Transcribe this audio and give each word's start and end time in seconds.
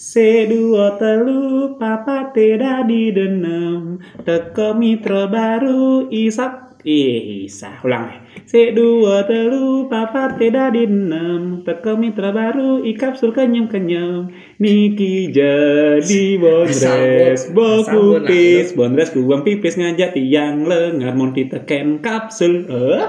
Se 0.00 0.48
dua 0.48 0.96
telu 0.96 1.76
papa 1.76 2.32
tidak 2.32 2.88
di 2.88 3.12
denem 3.12 4.00
Teko 4.24 4.72
mitra 4.72 5.28
baru 5.28 6.08
isak 6.08 6.80
Ih, 6.88 7.44
isa, 7.44 7.76
ulang. 7.84 8.08
Se 8.48 8.72
dua 8.72 9.28
telu 9.28 9.92
papa 9.92 10.40
tidak 10.40 10.72
di 10.72 10.88
denem 10.88 11.60
Teko 11.68 12.00
mitra 12.00 12.32
baru 12.32 12.80
i 12.80 12.96
kapsul 12.96 13.36
kenyem-kenyem 13.36 14.32
Niki 14.56 15.28
jadi 15.36 16.24
bondres 16.40 17.52
Bokupis 17.52 18.72
Bondres 18.72 19.12
kuang 19.12 19.44
pipis 19.44 19.76
ngajak 19.76 20.16
tiang 20.16 20.64
lengar. 20.64 21.12
Mau 21.12 21.28
diteken 21.28 22.00
kapsul 22.00 22.64
Eh? 22.72 23.04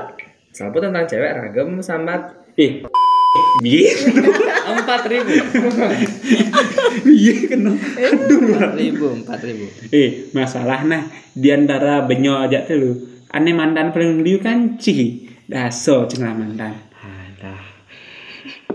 Sapu 0.52 0.84
tentang 0.84 1.08
cewek 1.08 1.40
ragam 1.40 1.80
sambat 1.80 2.36
Eh, 2.60 2.84
biar 3.64 3.96
empat 4.92 5.08
ribu, 5.08 5.32
biar 7.08 7.38
kena. 7.56 7.72
Aduh. 7.80 8.52
empat 8.52 8.76
ribu, 8.76 9.08
empat 9.24 9.40
ribu. 9.48 9.72
Eh, 9.88 10.28
masalah 10.36 10.84
nah 10.84 11.08
di 11.32 11.48
antara 11.48 12.04
benyo 12.04 12.36
aja 12.36 12.68
tuh 12.68 12.76
lu. 12.76 12.92
Ane 13.32 13.56
mantan 13.56 13.96
paling 13.96 14.20
liu 14.20 14.44
kan 14.44 14.76
ci. 14.76 15.32
Daso 15.48 16.12
cenah 16.12 16.36
mantan. 16.36 16.76
Ada. 17.00 17.56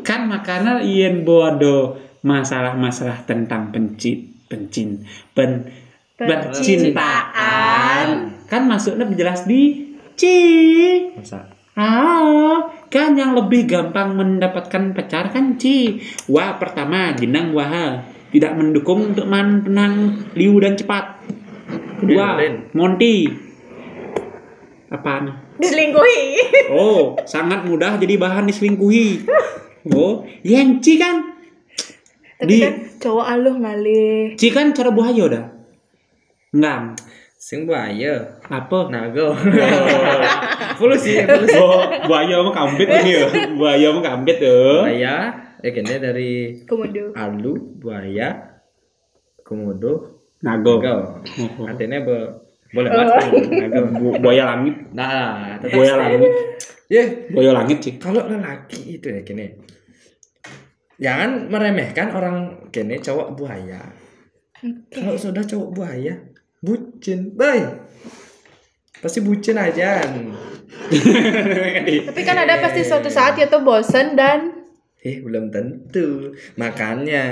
Kan 0.00 0.32
makanya 0.32 0.80
ien 0.80 1.20
bodo 1.28 2.00
masalah-masalah 2.24 3.28
tentang 3.28 3.68
pencit, 3.68 4.48
pencin, 4.48 5.04
pen, 5.36 5.68
bercintaan. 6.16 8.08
Kan 8.48 8.62
masuknya 8.64 9.04
jelas 9.12 9.44
di 9.44 9.92
ci. 10.16 10.40
Masa? 11.12 11.52
Ah, 11.76 12.72
kan 12.96 13.12
yang 13.12 13.36
lebih 13.36 13.68
gampang 13.68 14.16
mendapatkan 14.16 14.96
pacar 14.96 15.28
kan 15.28 15.60
Ci. 15.60 16.00
Wah, 16.32 16.56
pertama 16.56 17.12
jenang 17.12 17.52
Wah 17.52 18.00
tidak 18.32 18.56
mendukung 18.56 19.12
untuk 19.12 19.28
menang 19.28 20.24
liu 20.32 20.56
dan 20.56 20.80
cepat. 20.80 21.20
Kedua, 22.00 22.40
Monty. 22.72 23.28
Apaan? 24.88 25.32
Diselingkuhi. 25.60 26.20
Oh, 26.72 27.16
sangat 27.24 27.64
mudah 27.68 28.00
jadi 28.00 28.16
bahan 28.16 28.48
diselingkuhi. 28.48 29.28
Oh, 29.92 30.24
yang 30.44 30.80
Ci 30.80 30.96
kan? 30.96 31.36
Tapi 32.36 32.50
Di- 32.52 32.62
kan 32.64 32.74
cowok 33.00 33.26
aluh 33.26 33.56
ngalih. 33.56 34.36
Ci 34.36 34.52
kan 34.52 34.76
cara 34.76 34.92
buaya 34.92 35.22
udah. 35.24 35.44
Enggak. 36.52 37.00
Sing 37.46 37.62
buaya, 37.62 38.26
Apa? 38.50 38.90
nago. 38.90 39.30
Fulus 40.78 40.98
sih, 41.00 41.22
fulus. 41.22 41.54
Oh, 41.54 41.78
buaya 42.04 42.42
mah 42.42 42.50
kambit 42.50 42.90
ini 42.90 43.10
ya. 43.14 43.26
Buaya 43.54 43.94
mah 43.94 44.02
kambit 44.02 44.42
ya. 44.42 44.82
Buaya, 44.82 45.14
ya 45.62 45.68
kayaknya 45.70 45.96
dari 46.02 46.58
Komodo. 46.66 47.14
alu, 47.14 47.54
buaya, 47.78 48.58
komodo, 49.40 50.18
Nago. 50.42 50.82
nago. 50.82 51.22
Oh. 51.22 51.64
Artinya 51.64 52.02
be, 52.02 52.18
boleh 52.74 52.90
banget. 52.90 53.14
Nago. 53.62 53.80
Bu- 53.94 54.18
Buaya 54.18 54.42
langit. 54.50 54.74
Nah, 54.90 55.54
tetap 55.62 55.78
Buaya 55.78 55.86
sih. 55.88 56.00
langit. 56.02 56.32
Ya, 56.86 57.02
Buaya 57.30 57.50
langit 57.54 57.78
sih. 57.80 57.94
kalau 57.96 58.26
lelaki 58.26 58.98
itu 58.98 59.06
ya 59.06 59.22
kini 59.22 59.54
jangan 60.96 61.46
meremehkan 61.46 62.08
orang 62.08 62.36
kene 62.70 62.96
cowok 62.96 63.34
buaya 63.34 63.82
kalau 64.88 65.12
sudah 65.12 65.42
cowok 65.42 65.74
buaya 65.74 66.14
bucin. 66.66 67.38
Baik 67.38 67.86
pasti 69.06 69.20
bucin 69.20 69.54
aja. 69.54 70.02
Tapi 72.10 72.20
kan 72.26 72.36
ada 72.42 72.58
pasti 72.58 72.82
suatu 72.82 73.06
saat 73.06 73.38
ya 73.38 73.46
tuh 73.46 73.62
bosen 73.62 74.18
dan 74.18 74.66
eh 74.98 75.22
belum 75.22 75.52
tentu. 75.52 76.34
Makanya 76.58 77.24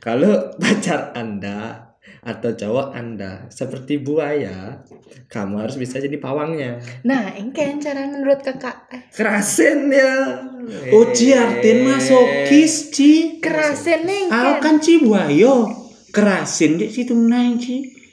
kalau 0.00 0.56
pacar 0.56 1.12
anda 1.12 1.92
atau 2.24 2.56
cowok 2.56 2.96
anda 2.96 3.52
seperti 3.52 4.00
buaya 4.00 4.80
kamu 5.28 5.60
harus 5.60 5.76
bisa 5.76 6.00
jadi 6.00 6.16
pawangnya. 6.16 6.80
Nah 7.04 7.36
engken 7.36 7.84
cara 7.84 8.08
menurut 8.08 8.40
kakak. 8.40 8.88
Eh, 8.88 9.04
kerasin 9.12 9.92
ya. 9.92 10.40
Oh, 10.88 11.12
artin 11.12 11.84
masokis, 11.84 12.88
Ci. 12.88 13.44
kerasin 13.44 14.08
nih 14.08 14.32
kan 14.64 14.80
Ci 14.80 15.04
buayo. 15.04 15.68
Kerasin 16.14 16.80
di 16.80 16.88
situ 16.88 17.12
naik, 17.12 17.60
Ci. 17.60 18.03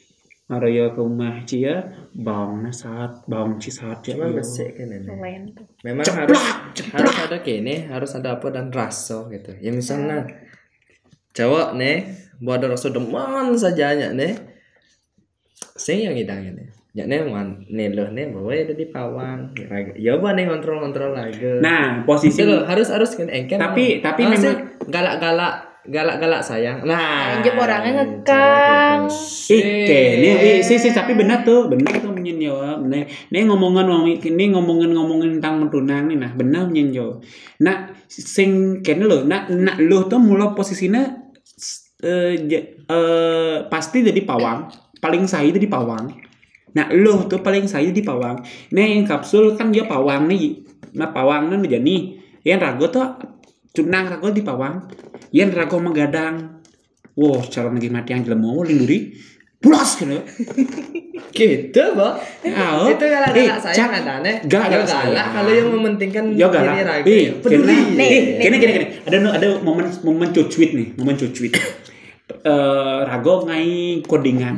Ke 0.51 0.97
rumah 0.97 1.39
Ci 1.41 1.63
ya, 1.63 1.79
bawang 2.11 2.67
saat, 2.69 3.23
bawang 3.23 3.55
Ci 3.55 3.69
saat 3.69 4.03
ya. 4.03 4.19
Cuman 4.19 4.35
besek 4.35 4.75
kan 4.75 4.91
ini. 4.91 5.07
Memang 5.81 6.03
Ceplak, 6.03 6.19
harus 6.27 6.41
ceplak. 6.73 6.91
harus 6.99 7.15
ada 7.21 7.37
kene 7.39 7.75
harus 7.87 8.11
ada 8.11 8.29
apa 8.35 8.47
dan 8.49 8.67
rasa 8.67 9.23
gitu 9.27 9.51
ya 9.57 9.71
misalnya 9.71 10.27
cowok 11.31 11.75
nih 11.75 11.97
buat 12.37 12.59
ada 12.59 12.67
rasa 12.69 12.89
demen 12.89 13.55
saja 13.55 13.93
nya 13.93 14.11
nih 14.11 14.35
saya 15.73 16.09
yang 16.09 16.15
hidangnya 16.15 16.51
nih 16.53 16.67
ya 16.91 17.03
nih 17.05 17.23
wan 17.23 17.63
nih 17.65 17.87
loh 17.89 18.11
nih 18.11 18.27
bawa 18.29 18.51
ada 18.51 18.73
di 18.73 18.85
pawang 18.85 19.55
ya 19.95 20.19
buat 20.19 20.35
nih 20.35 20.45
kontrol 20.45 20.79
kontrol 20.81 21.15
lagi 21.15 21.63
Nah, 21.63 22.03
posisi 22.03 22.43
itu 22.43 22.55
harus 22.61 22.91
harus 22.91 23.15
kan 23.15 23.27
engken 23.27 23.55
Tapi- 23.57 24.03
tapi 24.03 24.21
Harus 24.27 24.43
memang- 24.43 24.91
galak 24.91 25.15
galak 25.17 25.53
galak 25.89 26.21
galak 26.21 26.45
sayang 26.45 26.85
nah 26.85 27.41
Anjir, 27.41 27.57
orangnya 27.57 28.05
ngekang. 28.05 29.09
Ih, 29.49 29.63
eh, 30.29 30.61
sih 30.61 30.77
sih 30.77 30.93
tapi 30.93 31.17
benar 31.17 31.41
tuh, 31.41 31.65
benar 31.67 31.97
tuh 31.97 32.13
menyen 32.13 32.37
yo. 32.37 32.55
Nih, 32.85 33.09
nih 33.33 33.41
ngomongan 33.49 33.89
ini 34.05 34.53
ngomongin 34.53 34.93
ngomongin 34.93 35.41
tentang 35.41 35.65
mentunang 35.65 36.05
nih 36.05 36.17
nah, 36.21 36.31
benar 36.37 36.69
menyen 36.69 36.93
yo. 36.93 37.07
Nah, 37.65 37.89
sing 38.05 38.79
kene 38.85 39.09
lo, 39.09 39.25
nah, 39.25 39.49
nah 39.49 39.75
lo 39.81 40.05
tuh 40.05 40.21
mulai 40.21 40.53
posisinya 40.53 41.01
eh, 42.05 42.33
ja- 42.45 42.67
eh, 42.89 43.57
pasti 43.65 44.05
jadi 44.05 44.21
pawang, 44.21 44.69
paling 45.01 45.25
saya 45.25 45.49
jadi 45.49 45.65
pawang. 45.65 46.13
Nah, 46.77 46.87
lo 46.93 47.25
tuh 47.25 47.41
paling 47.41 47.65
saya 47.65 47.89
di 47.89 48.05
pawang. 48.05 48.37
Nih, 48.71 49.01
yang 49.01 49.03
kapsul 49.09 49.57
kan 49.57 49.73
dia 49.73 49.89
pawang 49.89 50.29
nih. 50.29 50.61
Nah, 50.93 51.09
pawang 51.09 51.49
nih 51.51 51.81
jadi 51.81 51.95
yang 52.45 52.61
rago 52.61 52.85
tuh 52.89 53.17
cunang 53.73 54.07
rago 54.13 54.29
di 54.29 54.45
pawang. 54.45 54.87
Yang 55.31 55.49
rago 55.55 55.77
menggadang. 55.79 56.61
Wow, 57.15 57.43
cara 57.47 57.67
lagi 57.67 57.91
mati 57.91 58.15
yang 58.15 58.23
jelema 58.23 58.51
mau 58.51 58.63
linduri. 58.63 59.15
Pulas 59.61 59.93
gitu. 59.99 60.17
gitu 61.37 61.83
Bo. 61.93 62.17
Ah, 62.49 62.89
itu 62.89 63.05
galak 63.05 63.29
eh, 63.37 63.45
galak 63.45 63.61
Cak. 63.71 63.89
ada 63.93 64.13
nih 64.25 64.35
Galak 64.49 64.67
galak 64.73 64.89
galak 64.89 65.27
kalau 65.31 65.51
yang 65.53 65.69
mementingkan 65.69 66.25
Ya 66.33 66.49
galak. 66.49 66.73
diri 66.73 66.81
raga 66.81 67.05
Eh, 67.05 67.25
peduli 67.39 67.75
Nih, 67.93 68.09
eh, 68.09 68.21
kene 68.41 68.55
kene 68.57 68.71
kene. 68.73 68.87
Ada 69.05 69.17
ada 69.37 69.47
momen 69.61 69.85
momen 70.01 70.33
cucuit 70.33 70.73
nih, 70.73 70.97
momen 70.97 71.15
cucuit. 71.15 71.53
Eh, 72.31 72.99
rago 73.05 73.43
ngai 73.45 74.01
codingan. 74.07 74.55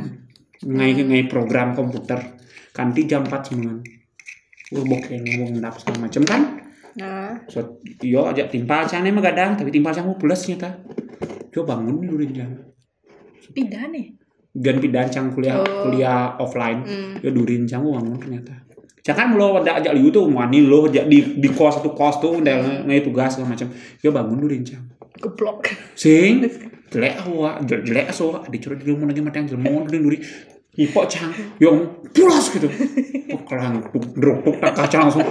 Ngai 0.62 0.94
ngai 0.94 1.26
program 1.26 1.74
komputer. 1.74 2.38
Kanti 2.72 3.04
jam 3.04 3.26
4 3.26 3.50
semuanya. 3.50 3.82
Wah, 4.72 4.84
bokeh 4.88 5.18
ngomong 5.20 5.58
ndap 5.58 5.76
segala 5.82 6.06
macam 6.06 6.22
kan. 6.24 6.63
Nah 6.94 7.34
So, 7.50 7.82
yo 8.00 8.26
ajak 8.26 8.50
timpal 8.50 8.86
sana 8.86 9.10
mah 9.10 9.22
gadang, 9.22 9.58
tapi 9.58 9.70
timpal 9.70 9.90
sang 9.90 10.06
pulas 10.14 10.46
nyata. 10.46 10.70
Coba 11.50 11.78
bangun 11.78 12.02
dulu 12.02 12.24
jam. 12.30 12.50
pindah 13.54 13.86
nih 13.92 14.08
Dan 14.50 14.78
pindahan 14.80 15.10
cang 15.10 15.26
kuliah 15.30 15.58
Oh. 15.60 15.86
kuliah 15.86 16.34
offline. 16.38 16.80
Hmm. 16.86 17.14
ya 17.20 17.30
durin 17.30 17.66
cang 17.66 17.82
uang 17.82 18.16
ternyata 18.18 18.54
Jangan 19.04 19.36
lo 19.36 19.60
ada 19.60 19.76
ajak 19.76 19.92
liu 19.92 20.08
tuh 20.08 20.24
wani 20.32 20.64
lo 20.64 20.88
ajak 20.88 21.04
di 21.12 21.36
di 21.36 21.48
kos 21.52 21.76
satu 21.76 21.92
kos 21.92 22.24
tuh 22.24 22.40
udah 22.40 22.88
ngai 22.88 23.04
tugas 23.04 23.36
segala 23.36 23.52
macam. 23.52 23.68
Ya 24.00 24.08
bangun 24.08 24.38
durin 24.40 24.64
cang. 24.64 24.80
geblok 25.20 25.68
Sing 25.92 26.40
jelek 26.88 27.20
awak, 27.20 27.68
jelek 27.68 28.08
aso 28.08 28.40
dicurut 28.48 28.80
di 28.80 28.88
rumah 28.88 29.12
lagi 29.12 29.20
mata 29.20 29.38
yang 29.38 29.48
jelek 29.52 29.84
durin 29.90 30.02
duri. 30.08 30.18
Ipok 30.74 31.06
cang, 31.06 31.30
yang 31.62 32.02
pulas 32.10 32.50
gitu. 32.50 32.66
Kelang 33.48 33.84
druk 34.16 34.42
tuk 34.42 34.56
tak 34.58 34.72
kacang 34.74 35.06
langsung. 35.06 35.22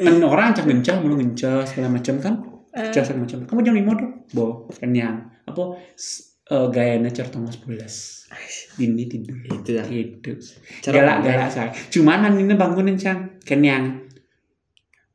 Dan 0.00 0.22
orang 0.22 0.50
cang 0.50 0.66
gencah, 0.66 0.96
mulu 0.98 1.14
gencah 1.16 1.62
segala 1.62 1.88
macam 1.90 2.14
kan. 2.16 2.34
Gencah 2.72 3.02
segala 3.02 3.20
macam. 3.22 3.38
Kamu 3.44 3.60
jam 3.60 3.74
lima 3.74 3.92
tuh, 3.94 4.10
bo 4.30 4.46
kenyang. 4.72 5.16
Apa 5.44 5.62
s- 5.92 6.40
eh, 6.44 6.66
gayanya 6.68 7.08
certongas 7.08 7.56
pulas. 7.56 8.24
Ini 8.76 9.04
tidur. 9.04 9.36
itu 9.42 9.70
ya 9.70 9.84
Gitu. 9.84 10.38
Cara 10.80 10.94
Galak-galak 10.96 11.50
saya. 11.50 11.68
Cuman 11.86 12.32
ini 12.32 12.54
bangunin 12.54 12.94
cang 12.94 13.36
kenyang. 13.40 14.08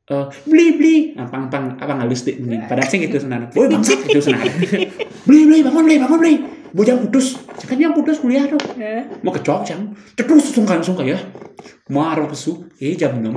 Eh, 0.06 0.26
beli 0.46 0.66
beli 0.72 0.96
apa 1.18 1.50
apa 1.50 1.82
apa 1.82 1.92
halus 1.98 2.22
deh 2.22 2.38
mending 2.38 2.62
pada 2.64 2.78
sing 2.80 3.02
gitu 3.02 3.18
sebenarnya 3.18 3.50
boy 3.50 3.66
bangsat 3.66 4.06
itu 4.06 4.22
sebenarnya 4.22 4.54
beli 5.26 5.40
beli 5.44 5.58
bangun 5.66 5.82
beli 5.82 5.96
bangun 5.98 6.18
beli 6.22 6.34
bujang 6.70 7.02
putus 7.02 7.34
kan 7.58 7.74
yang 7.74 7.90
putus 7.90 8.22
kuliah 8.22 8.46
tuh 8.46 8.54
Eh, 8.78 9.02
mau 9.26 9.34
kecok 9.34 9.66
cang 9.66 9.82
terus 10.14 10.54
sungkan 10.54 10.78
sungkan 10.78 11.10
ya 11.10 11.18
marah 11.90 12.22
pesu 12.22 12.70
eh 12.78 12.94
jam 12.94 13.18
enam 13.18 13.34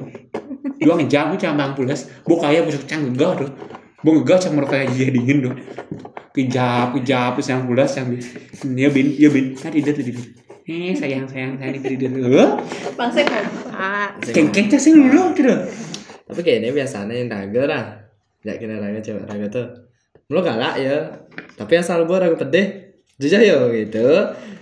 doang 0.80 1.06
jamu 1.06 1.36
bang 1.36 1.72
pulas 1.76 2.08
bo 2.24 2.40
kaya 2.40 2.64
busuk 2.64 2.88
canggung 2.88 3.14
gegah 3.14 3.46
tuh. 3.46 3.50
Bo 4.00 4.24
gegah 4.24 4.40
cang 4.40 4.56
mereka 4.56 4.88
dia 4.90 5.12
dingin 5.12 5.46
tuh. 5.46 5.54
Kejap 6.34 6.96
kejap 6.96 7.36
sang 7.44 7.68
pulas 7.68 7.92
yang, 8.00 8.16
ya 8.78 8.90
bin 8.90 9.12
ya 9.20 9.30
bin. 9.30 9.54
Kan 9.60 9.76
tidak 9.76 10.00
tuh 10.00 10.06
gitu. 10.08 10.24
eh 10.70 10.94
sayang 10.94 11.26
sayang 11.26 11.58
sayang 11.58 11.82
tidak 11.82 11.98
tidak 11.98 12.10
gitu. 12.14 12.46
bang 12.94 13.10
saya 13.10 13.42
kengkeng 14.22 14.70
cah 14.70 14.78
sih 14.78 14.94
lu 14.94 15.34
tuh 15.34 15.66
tapi 16.30 16.46
kayaknya 16.46 16.70
biasanya 16.70 17.14
yang 17.18 17.30
raga 17.34 17.64
lah. 17.66 17.84
Nggak 18.46 18.58
kira 18.62 18.76
raga 18.78 19.00
cewek 19.02 19.26
raga 19.26 19.48
tuh. 19.50 19.68
Lo 20.30 20.46
galak 20.46 20.78
ya. 20.78 21.10
Tapi 21.58 21.74
asal 21.74 22.06
gue 22.06 22.18
raga 22.22 22.38
pede, 22.38 22.94
jujur 23.18 23.42
ya 23.42 23.58
gitu. 23.74 24.08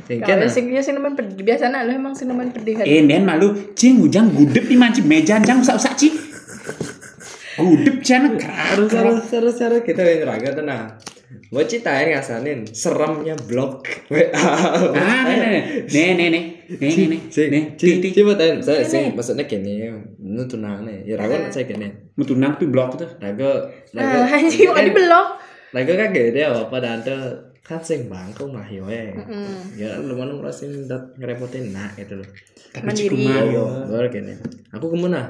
Kalau 0.08 0.48
ah. 0.48 0.52
sing 0.52 0.72
sing 0.80 0.96
nemen 0.96 1.20
pedih 1.20 1.44
biasa 1.44 1.68
nak 1.68 1.84
lu 1.84 2.00
emang 2.00 2.16
sing 2.16 2.32
nemen 2.32 2.56
pedih 2.56 2.80
kan. 2.80 2.86
Eh, 2.88 3.04
nen 3.04 3.28
malu, 3.28 3.76
cing 3.76 4.00
ujang 4.00 4.32
gudep 4.32 4.64
di 4.64 4.80
manci 4.80 5.04
meja 5.04 5.36
jang 5.44 5.60
usak-usak 5.60 5.94
cing. 6.00 6.16
Gudep 7.58 8.06
cina 8.06 8.32
harus 8.40 8.92
harus 8.94 9.28
harus 9.34 9.56
harus. 9.60 9.82
Kita 9.84 10.06
yang 10.06 10.30
raga 10.30 10.56
tuh 10.56 10.64
nah. 10.64 10.96
Gua 11.52 11.64
ceritain 11.64 12.12
ngasanin 12.12 12.64
seremnya 12.72 13.36
blog 13.36 13.84
WA. 14.08 14.32
Ah, 14.32 15.28
nih, 15.28 15.88
nih, 15.88 16.16
nih, 16.16 16.16
nih, 16.16 16.28
nih, 16.28 16.44
nih, 17.08 17.20
nih, 17.28 17.64
nih, 17.76 18.12
coba 18.16 18.34
tanya, 18.36 18.60
saya 18.64 18.84
sih 18.84 19.12
maksudnya 19.12 19.44
gini, 19.48 19.92
nu 20.20 20.44
tunang 20.44 20.84
nih, 20.84 21.08
ya 21.08 21.16
raga 21.16 21.48
nak 21.48 21.52
saya 21.52 21.68
gini, 21.68 21.88
Mau 22.20 22.24
tunang 22.28 22.56
tapi 22.56 22.68
blok 22.68 23.00
tuh. 23.00 23.08
raga, 23.20 23.64
Ah, 23.96 24.28
raga, 24.28 24.40
anjing 24.40 24.72
kok 24.72 24.76
di 24.76 24.92
belok. 24.92 25.28
raga 25.72 25.94
kan 26.00 26.10
gede 26.16 26.42
apa 26.48 26.76
dan 26.80 27.00
tuh 27.04 27.20
kan 27.68 27.84
sing 27.84 28.08
bangku 28.08 28.48
mah 28.48 28.64
yo 28.66 28.88
eh, 28.88 29.12
Mm. 29.12 29.76
ya 29.76 30.00
lu 30.00 30.16
mana 30.16 30.32
ngerasin 30.34 30.88
dat 30.88 31.12
ngerepotin 31.16 31.70
nak 31.70 31.94
gitu 31.94 32.16
loh, 32.16 32.30
Tapi 32.72 32.88
Mandiri. 32.88 33.12
ciku 33.12 33.16
mah, 33.20 33.44
yo, 33.44 33.64
baru 33.86 34.08
gini, 34.08 34.34
aku 34.72 34.86
ke 34.88 34.98
mana, 34.98 35.28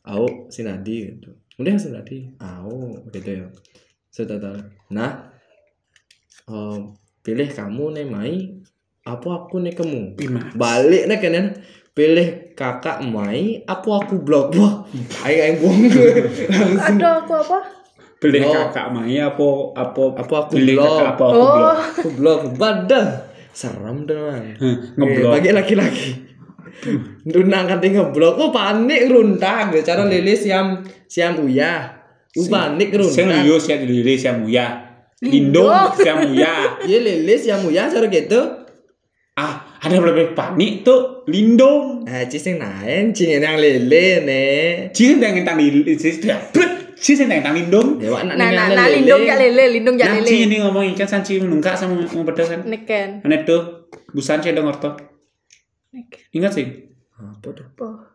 aku 0.00 0.48
si 0.48 0.64
Nadi 0.64 1.12
gitu, 1.12 1.28
udah 1.54 1.76
si 1.76 1.92
Nadi, 1.92 2.24
aku 2.36 3.04
gitu 3.12 3.30
ya, 3.36 3.46
sudah 4.08 4.40
tahu, 4.40 4.56
nah, 4.90 5.28
eh, 6.46 6.78
pilih 7.20 7.48
kamu 7.48 7.84
nih 7.92 8.06
Mai, 8.08 8.34
apa 9.04 9.28
aku 9.38 9.60
nih 9.60 9.76
kamu, 9.76 10.16
balik 10.56 11.04
nih 11.04 11.18
kan 11.20 11.52
pilih 11.92 12.28
kakak 12.52 13.04
Mai 13.04 13.60
apa 13.62 13.88
aku 13.94 14.18
blok 14.18 14.56
wah 14.56 14.82
aing 15.22 15.40
aing 15.44 15.56
buang. 15.60 15.78
Ada 16.80 17.22
aku 17.22 17.32
apa? 17.38 17.58
Pilih 18.24 18.40
Oh. 18.42 18.52
kakak 18.64 18.86
Maya 18.88 19.28
apa 19.28 19.46
apa 19.76 20.02
Apa 20.16 20.34
aku 20.42 20.52
pilih 20.56 20.74
blok? 20.74 20.88
kakak 20.90 21.08
apa 21.10 21.24
aku 21.24 21.36
Oh, 21.36 21.52
blok. 21.52 21.76
aku 21.76 22.08
blok 22.16 22.40
badah 22.56 23.08
serem 23.52 23.98
teman 24.02 24.42
Ngeblok. 24.96 25.30
bagi 25.30 25.50
laki-laki 25.50 26.08
Dunang 27.22 27.64
kan 27.64 27.78
ngeblok 27.78 28.34
oh 28.36 28.50
panik 28.50 29.06
runtah 29.06 29.68
gitu 29.68 29.84
cara 29.84 30.04
lilis 30.04 30.42
siam 30.42 30.80
siam 31.04 31.38
uyah 31.38 32.02
Uh, 32.34 32.50
panik 32.50 32.90
Saya 32.90 33.30
runtah 33.30 33.40
lius 33.42 33.64
ya 33.64 33.76
lilis 33.78 34.20
ya 34.20 34.34
muya. 34.34 34.66
Lindung. 35.22 35.70
Lindung 35.70 36.02
ya 36.02 36.14
muya. 36.18 36.54
Iya 36.82 36.98
lilis 36.98 37.40
siam 37.40 37.62
uyah 37.62 37.86
cara 37.86 38.10
gitu 38.10 38.40
Ah, 39.34 39.78
ada 39.78 39.94
lebih 39.96 40.34
panik 40.34 40.82
tuh 40.82 41.22
lindung. 41.26 42.02
eh 42.04 42.26
cising 42.26 42.58
naen 42.58 43.10
cingin 43.10 43.38
yang 43.38 43.54
lele 43.54 44.22
nih 44.22 44.90
Cih 44.90 45.14
yang 45.14 45.38
lilis, 45.54 45.94
cih 45.94 46.18
Cih 47.04 47.20
yang 47.20 47.28
tentang 47.44 47.52
lindung. 47.52 48.00
ya 48.00 48.08
wak 48.08 48.24
nak 48.24 48.36
nah 48.40 48.48
nah 48.48 48.66
nah 48.72 48.88
lindung 48.88 49.28
jak 49.28 49.36
lele, 49.36 49.76
lindung 49.76 50.00
Nah, 50.00 50.16
lele. 50.16 50.24
cih 50.24 50.48
ini 50.48 50.56
ngomong 50.64 50.88
ikan 50.96 51.04
sanci 51.04 51.36
menungkak 51.36 51.76
sama 51.76 52.00
mau 52.00 52.24
pedas 52.24 52.48
kan. 52.48 52.64
Neken. 52.64 53.20
Aneh 53.20 53.44
tuh, 53.44 53.92
busan 54.16 54.40
cih 54.40 54.56
ada 54.56 54.64
ngorto. 54.64 54.96
Neken. 55.92 56.20
Ingat 56.32 56.52
sih? 56.56 56.66
apa 57.14 57.46
tuh? 57.54 57.68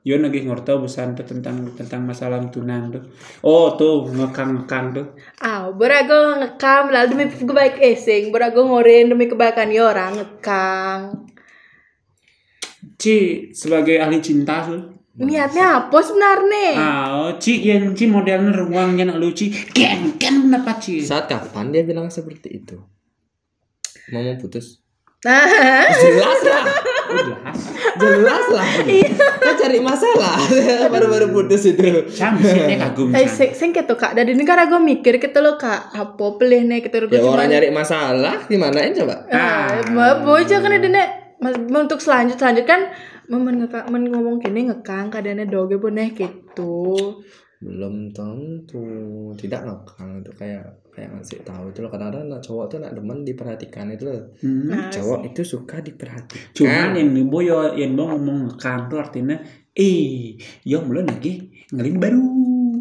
Yo 0.04 0.20
lagi 0.20 0.44
ngorto 0.44 0.76
busan 0.76 1.16
tuh 1.16 1.24
tentang 1.24 1.72
tentang 1.78 2.04
masalah 2.04 2.42
tunang 2.52 2.92
tuh. 2.92 3.04
Oh 3.46 3.78
tuh 3.78 4.10
ngekang 4.12 4.60
ngekang 4.60 4.92
tuh. 4.92 5.06
Ah, 5.40 5.72
berago 5.72 6.36
ngekam 6.36 6.92
lalu 6.92 7.16
demi 7.16 7.26
kebaik 7.32 7.80
esing, 7.80 8.34
berago 8.34 8.68
ngorin 8.68 9.08
demi 9.08 9.32
kebaikan 9.32 9.72
ya 9.72 9.88
orang 9.88 10.20
ngekang. 10.20 11.30
Ci 13.00 13.50
sebagai 13.56 14.04
ahli 14.04 14.20
cinta 14.20 14.68
tuh. 14.68 14.99
Niatnya 15.20 15.66
apa 15.78 15.98
sebenarnya? 16.00 16.68
Ah, 16.74 17.28
Ci 17.36 17.60
yang 17.62 17.92
Ci 17.92 18.08
modelnya 18.08 18.56
ruangnya 18.56 19.04
nak 19.06 19.20
lucu. 19.20 19.52
Ken 19.70 20.16
ken 20.16 20.48
kenapa 20.48 20.80
Ci? 20.80 21.04
saat 21.04 21.28
kapan 21.28 21.70
dia 21.70 21.84
bilang 21.84 22.08
seperti 22.08 22.50
itu 22.56 22.80
mau 24.10 24.22
mau 24.22 24.36
putus 24.36 24.80
jelas 26.02 26.40
lah 26.42 26.64
Udah. 27.10 27.52
jelas 27.94 28.46
lah 28.48 28.70
kan 29.38 29.54
cari 29.54 29.80
masalah 29.80 30.40
baru-baru 30.88 31.30
putus 31.30 31.68
itu 31.68 32.08
Samsnya 32.08 32.80
kagum. 32.80 33.12
eh 33.12 33.28
sing 33.28 33.52
sing 33.52 33.70
gitu 33.70 33.94
kak. 33.94 34.14
Dari 34.14 34.32
negara 34.32 34.66
gue 34.66 34.80
mikir 34.80 35.20
gitu 35.20 35.40
loh 35.40 35.60
kak. 35.60 35.92
Apa 35.92 36.40
pelih 36.40 36.64
nih 36.64 36.80
gitu 36.82 37.06
ya 37.06 37.20
orang 37.20 37.52
nyari 37.52 37.68
masalah 37.70 38.48
gimanain 38.48 38.96
coba 38.96 39.28
Ah, 39.28 39.84
ah. 39.84 40.24
bocah 40.24 40.58
kan 40.58 40.72
ada 40.72 40.88
nek 40.88 41.10
Mas, 41.38 41.56
untuk 41.58 42.00
selanjut 42.00 42.36
selanjut 42.36 42.64
kan 42.64 42.88
men, 43.32 43.56
ngeka- 43.60 43.86
men 43.88 44.10
ngomong 44.10 44.40
gini 44.40 44.66
ngekang 44.66 45.08
keadaannya 45.08 45.46
doge 45.46 45.78
boneh 45.78 46.10
gitu. 46.12 46.98
belum 47.60 48.10
tentu 48.10 48.80
tidak 49.36 49.68
ngekang 49.68 50.24
itu 50.24 50.32
kayak 50.32 50.64
kayak 50.90 51.12
ngasih 51.12 51.44
tahu 51.44 51.68
itu 51.68 51.84
loh 51.84 51.92
kadang-kadang 51.92 52.32
nak 52.32 52.40
cowok 52.40 52.66
tuh 52.66 52.80
nak 52.80 52.96
demen 52.96 53.22
diperhatikan 53.22 53.92
itu 53.92 54.08
loh 54.08 54.32
Hmm. 54.40 54.72
Nah, 54.72 54.88
cowok 54.88 55.28
itu 55.28 55.44
suka 55.44 55.84
diperhatikan 55.84 56.56
Cuman 56.56 56.96
yang 56.96 57.12
nibo 57.12 57.44
yo 57.44 57.76
yang 57.76 57.94
mau 57.94 58.10
ngomong 58.10 58.48
ngekang 58.48 58.88
tuh 58.88 58.98
artinya 58.98 59.36
eh 59.70 60.40
yo 60.64 60.80
mulai 60.82 61.04
lagi 61.04 61.52
ngelin 61.70 62.00
baru. 62.00 62.24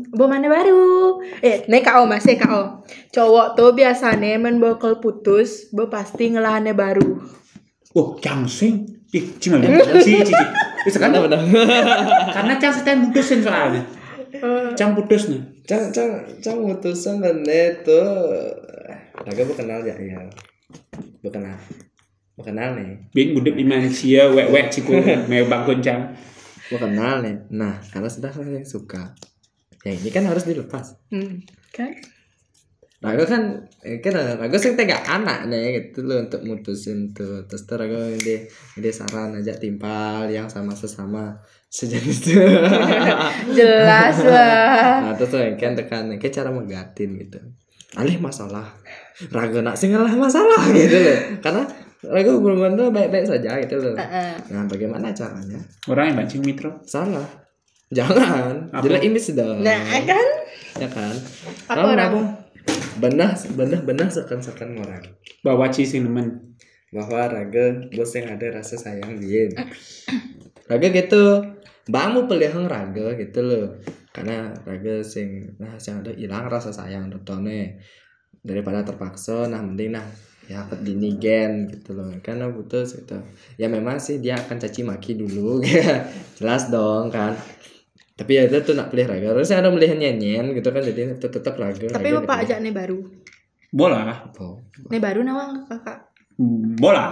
Bawa 0.08 0.28
mana 0.30 0.48
baru? 0.48 1.20
Eh, 1.38 1.66
nih 1.66 1.82
kau 1.84 2.06
masih 2.06 2.38
kau. 2.38 2.80
Cowok 3.10 3.52
tuh 3.52 3.70
biasanya 3.72 4.38
men 4.38 4.56
bakal 4.56 4.96
putus, 4.98 5.68
bo 5.68 5.86
pasti 5.86 6.32
ngelahannya 6.32 6.72
baru. 6.72 7.18
Oh, 7.92 8.16
cangsing. 8.16 8.97
Ih, 9.08 9.24
cuma 9.40 9.56
si 10.04 10.20
cici. 10.20 10.44
Itu 10.84 10.98
kan? 11.00 11.12
Benar 11.12 11.40
karena 12.36 12.52
cang 12.60 12.72
setan 12.72 13.08
putusin 13.08 13.40
soalnya. 13.40 13.82
Cang 14.76 14.92
putus 14.92 15.32
nih. 15.32 15.40
cang 15.68 15.92
cang 15.92 16.24
cang 16.40 16.64
mutusan 16.64 17.20
bener 17.20 17.84
tuh 17.84 18.08
raga 19.24 19.42
bu 19.44 19.52
kenal 19.56 19.80
ya? 19.84 19.96
Ya 19.96 20.28
bu 21.24 21.28
kenal 21.32 21.56
bu 22.36 22.42
kenal 22.44 22.76
nih. 22.76 23.00
Bing 23.12 23.32
budep 23.36 23.56
di 23.56 23.64
manusia 23.64 24.28
wek 24.28 24.52
wek 24.52 24.66
ciku 24.68 24.96
cang. 25.80 26.12
bu 26.68 26.76
kenal 26.76 27.24
nih. 27.24 27.36
Nah 27.48 27.80
karena 27.92 28.08
sudah 28.12 28.32
yang 28.44 28.64
suka. 28.64 29.16
Ya 29.84 29.96
ini 29.96 30.12
kan 30.12 30.28
harus 30.28 30.44
dilepas. 30.44 31.00
Hmm, 31.08 31.40
kan? 31.72 31.96
Raga 32.98 33.30
kan 33.30 33.42
eh, 33.86 34.02
kan 34.02 34.10
Raga 34.42 34.58
sing 34.58 34.74
tega 34.74 34.98
anak 35.06 35.46
nih 35.46 35.78
gitu 35.78 36.02
loh 36.02 36.18
untuk 36.18 36.42
mutusin 36.42 37.14
tuh. 37.14 37.46
Terus 37.46 37.62
tuh 37.62 37.78
Raga 37.78 38.10
ini 38.10 38.42
ini 38.74 38.90
saran 38.90 39.38
aja 39.38 39.54
timpal 39.54 40.26
yang 40.26 40.50
sama 40.50 40.74
sesama 40.74 41.38
sejenis 41.70 42.18
tuh. 42.26 42.42
Jelas 43.58 44.18
lah. 44.26 45.06
nah 45.06 45.12
terus 45.14 45.30
tuh 45.30 45.46
kan 45.54 45.78
tekan 45.78 46.10
kayak 46.18 46.34
cara 46.34 46.50
megatin 46.50 47.14
gitu. 47.22 47.38
Alih 47.94 48.18
masalah. 48.18 48.66
Raga 49.30 49.62
nak 49.62 49.78
sing 49.78 49.94
ngalah 49.94 50.18
masalah 50.18 50.58
gitu 50.74 50.98
loh. 50.98 51.18
Karena 51.38 51.62
Raga 52.02 52.30
hubungan 52.34 52.74
tuh 52.74 52.90
baik-baik 52.90 53.30
saja 53.30 53.62
gitu 53.62 53.78
loh. 53.78 53.94
Heeh. 53.94 54.34
nah 54.50 54.66
bagaimana 54.66 55.14
caranya? 55.14 55.62
Orang 55.86 56.10
yang 56.10 56.16
bancing 56.18 56.42
mitro. 56.42 56.82
salah. 56.82 57.26
Jangan. 57.94 58.68
Jelek 58.84 59.06
image 59.06 59.32
dong. 59.32 59.64
Nah, 59.64 59.80
kan? 60.04 60.26
ya 60.76 60.88
kan? 60.92 61.14
Apa 61.72 61.80
Kamu 61.80 61.88
orang? 61.96 62.12
Benah 62.98 63.32
benah 63.54 63.80
benah 63.86 64.08
sekan 64.10 64.42
sekan 64.42 64.74
orang. 64.78 65.02
Bawa 65.42 65.70
ci 65.70 65.86
sing 65.86 66.04
nemen. 66.04 66.58
bahwa 66.88 67.20
raga 67.28 67.84
bos 67.92 68.16
yang 68.16 68.32
ada 68.32 68.48
rasa 68.48 68.80
sayang 68.80 69.20
dia. 69.20 69.52
Raga 70.72 70.88
gitu. 70.88 71.44
Bamu 71.84 72.24
pelihang 72.24 72.64
raga 72.64 73.12
gitu 73.12 73.44
loh. 73.44 73.76
Karena 74.08 74.56
raga 74.64 75.04
sing 75.04 75.52
nah 75.60 75.76
sing 75.76 76.00
ada 76.00 76.16
hilang 76.16 76.48
rasa 76.48 76.72
sayang 76.72 77.12
nih 77.12 77.76
daripada 78.40 78.88
terpaksa 78.88 79.52
nah 79.52 79.60
mending 79.60 80.00
nah 80.00 80.06
ya 80.48 80.64
dini 80.80 81.20
gen 81.20 81.68
gitu 81.68 81.92
loh. 81.92 82.08
Karena 82.24 82.48
putus 82.48 82.96
gitu. 82.96 83.20
Ya 83.60 83.68
memang 83.68 84.00
sih 84.00 84.16
dia 84.16 84.40
akan 84.40 84.56
caci 84.56 84.80
maki 84.80 85.12
dulu. 85.20 85.60
Jelas 86.40 86.72
dong 86.72 87.12
kan 87.12 87.36
tapi 88.18 88.34
ya 88.34 88.42
itu 88.44 88.58
tuh 88.60 88.74
nak 88.74 88.90
pelih 88.90 89.06
raga 89.06 89.30
harusnya 89.30 89.62
ada 89.62 89.70
melihat 89.70 89.94
nyanyian 89.94 90.50
gitu 90.50 90.68
kan 90.68 90.82
jadi 90.82 91.14
tetap 91.14 91.38
tetap 91.38 91.54
raga 91.54 91.86
Tapi 91.86 92.08
raga 92.08 92.18
bapak 92.18 92.36
dipilih. 92.36 92.50
aja 92.50 92.54
nih 92.58 92.74
baru. 92.74 92.98
Bola. 93.70 94.00
Nih 94.84 94.98
baru 94.98 95.20
nawang 95.22 95.62
kakak. 95.64 96.10
Bola. 96.76 97.06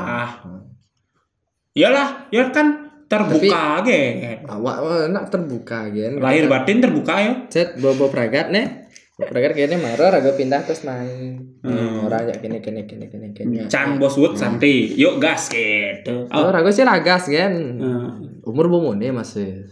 Iyalah, 1.71 2.27
ya 2.29 2.49
kan 2.51 2.67
terbuka 3.07 3.87
ge. 3.87 4.03
awak 4.43 4.77
wah, 4.83 5.07
nak 5.07 5.31
terbuka 5.31 5.87
gen 5.89 6.19
Lahir 6.19 6.51
batin 6.51 6.83
terbuka 6.83 7.15
yo. 7.23 7.33
Cet 7.47 7.79
bobo 7.79 8.09
pragat 8.09 8.51
nih. 8.51 8.89
Pragat 9.17 9.55
kayaknya 9.55 9.79
marah 9.79 10.11
raga 10.11 10.35
pindah 10.35 10.61
terus 10.61 10.83
main. 10.83 11.39
Hmm. 11.63 12.03
Orang 12.03 12.27
ya 12.27 12.37
kene 12.37 12.59
kene 12.59 12.85
kene 12.85 13.07
kene 13.07 13.31
kene. 13.31 13.71
Can 13.71 13.97
bos 13.97 14.17
wut 14.17 14.35
santai. 14.35 14.93
Yuk 14.93 15.17
gas 15.17 15.49
gitu. 15.49 16.27
Oh, 16.29 16.37
Oh. 16.39 16.51
raga 16.51 16.69
sih 16.69 16.83
lagas 16.83 17.25
kan. 17.27 17.53
Hmm. 17.55 18.43
Umur 18.43 18.67
bomo 18.67 18.93
nih 18.93 19.13
masih. 19.13 19.71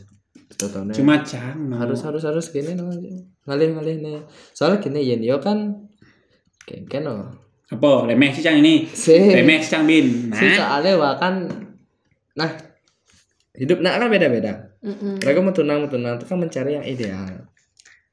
Totone. 0.55 0.93
Cuma 0.95 1.21
no. 1.21 1.75
harus 1.79 2.01
harus 2.03 2.23
harus 2.23 2.47
gini 2.51 2.75
no. 2.75 2.91
Ngalih 3.47 3.69
ngalih 3.79 3.97
nih. 4.03 4.19
Soalnya 4.57 4.83
gini 4.83 5.01
yen 5.05 5.21
yo 5.23 5.39
kan 5.39 5.89
kayak 6.65 6.91
kan 6.91 7.03
no. 7.07 7.17
apa 7.71 8.11
remeh 8.11 8.31
sih 8.35 8.45
cang 8.45 8.61
ini. 8.61 8.85
Si 8.87 9.15
Remeh 9.15 9.63
sih 9.63 9.71
cang 9.73 9.89
bin. 9.89 10.31
si 10.35 10.45
Nah. 10.45 10.55
soalnya 10.59 10.93
wah 11.01 11.15
kan 11.17 11.49
nah 12.35 12.51
hidup 13.55 13.79
nak 13.81 14.03
kan 14.03 14.11
beda 14.11 14.27
beda. 14.29 14.53
Mm-mm. 14.85 15.23
Raga 15.23 15.41
mau 15.41 15.55
tunang 15.55 15.87
mau 15.87 15.89
tunang 15.89 16.21
itu 16.21 16.27
kan 16.29 16.37
mencari 16.37 16.77
yang 16.77 16.85
ideal. 16.85 17.49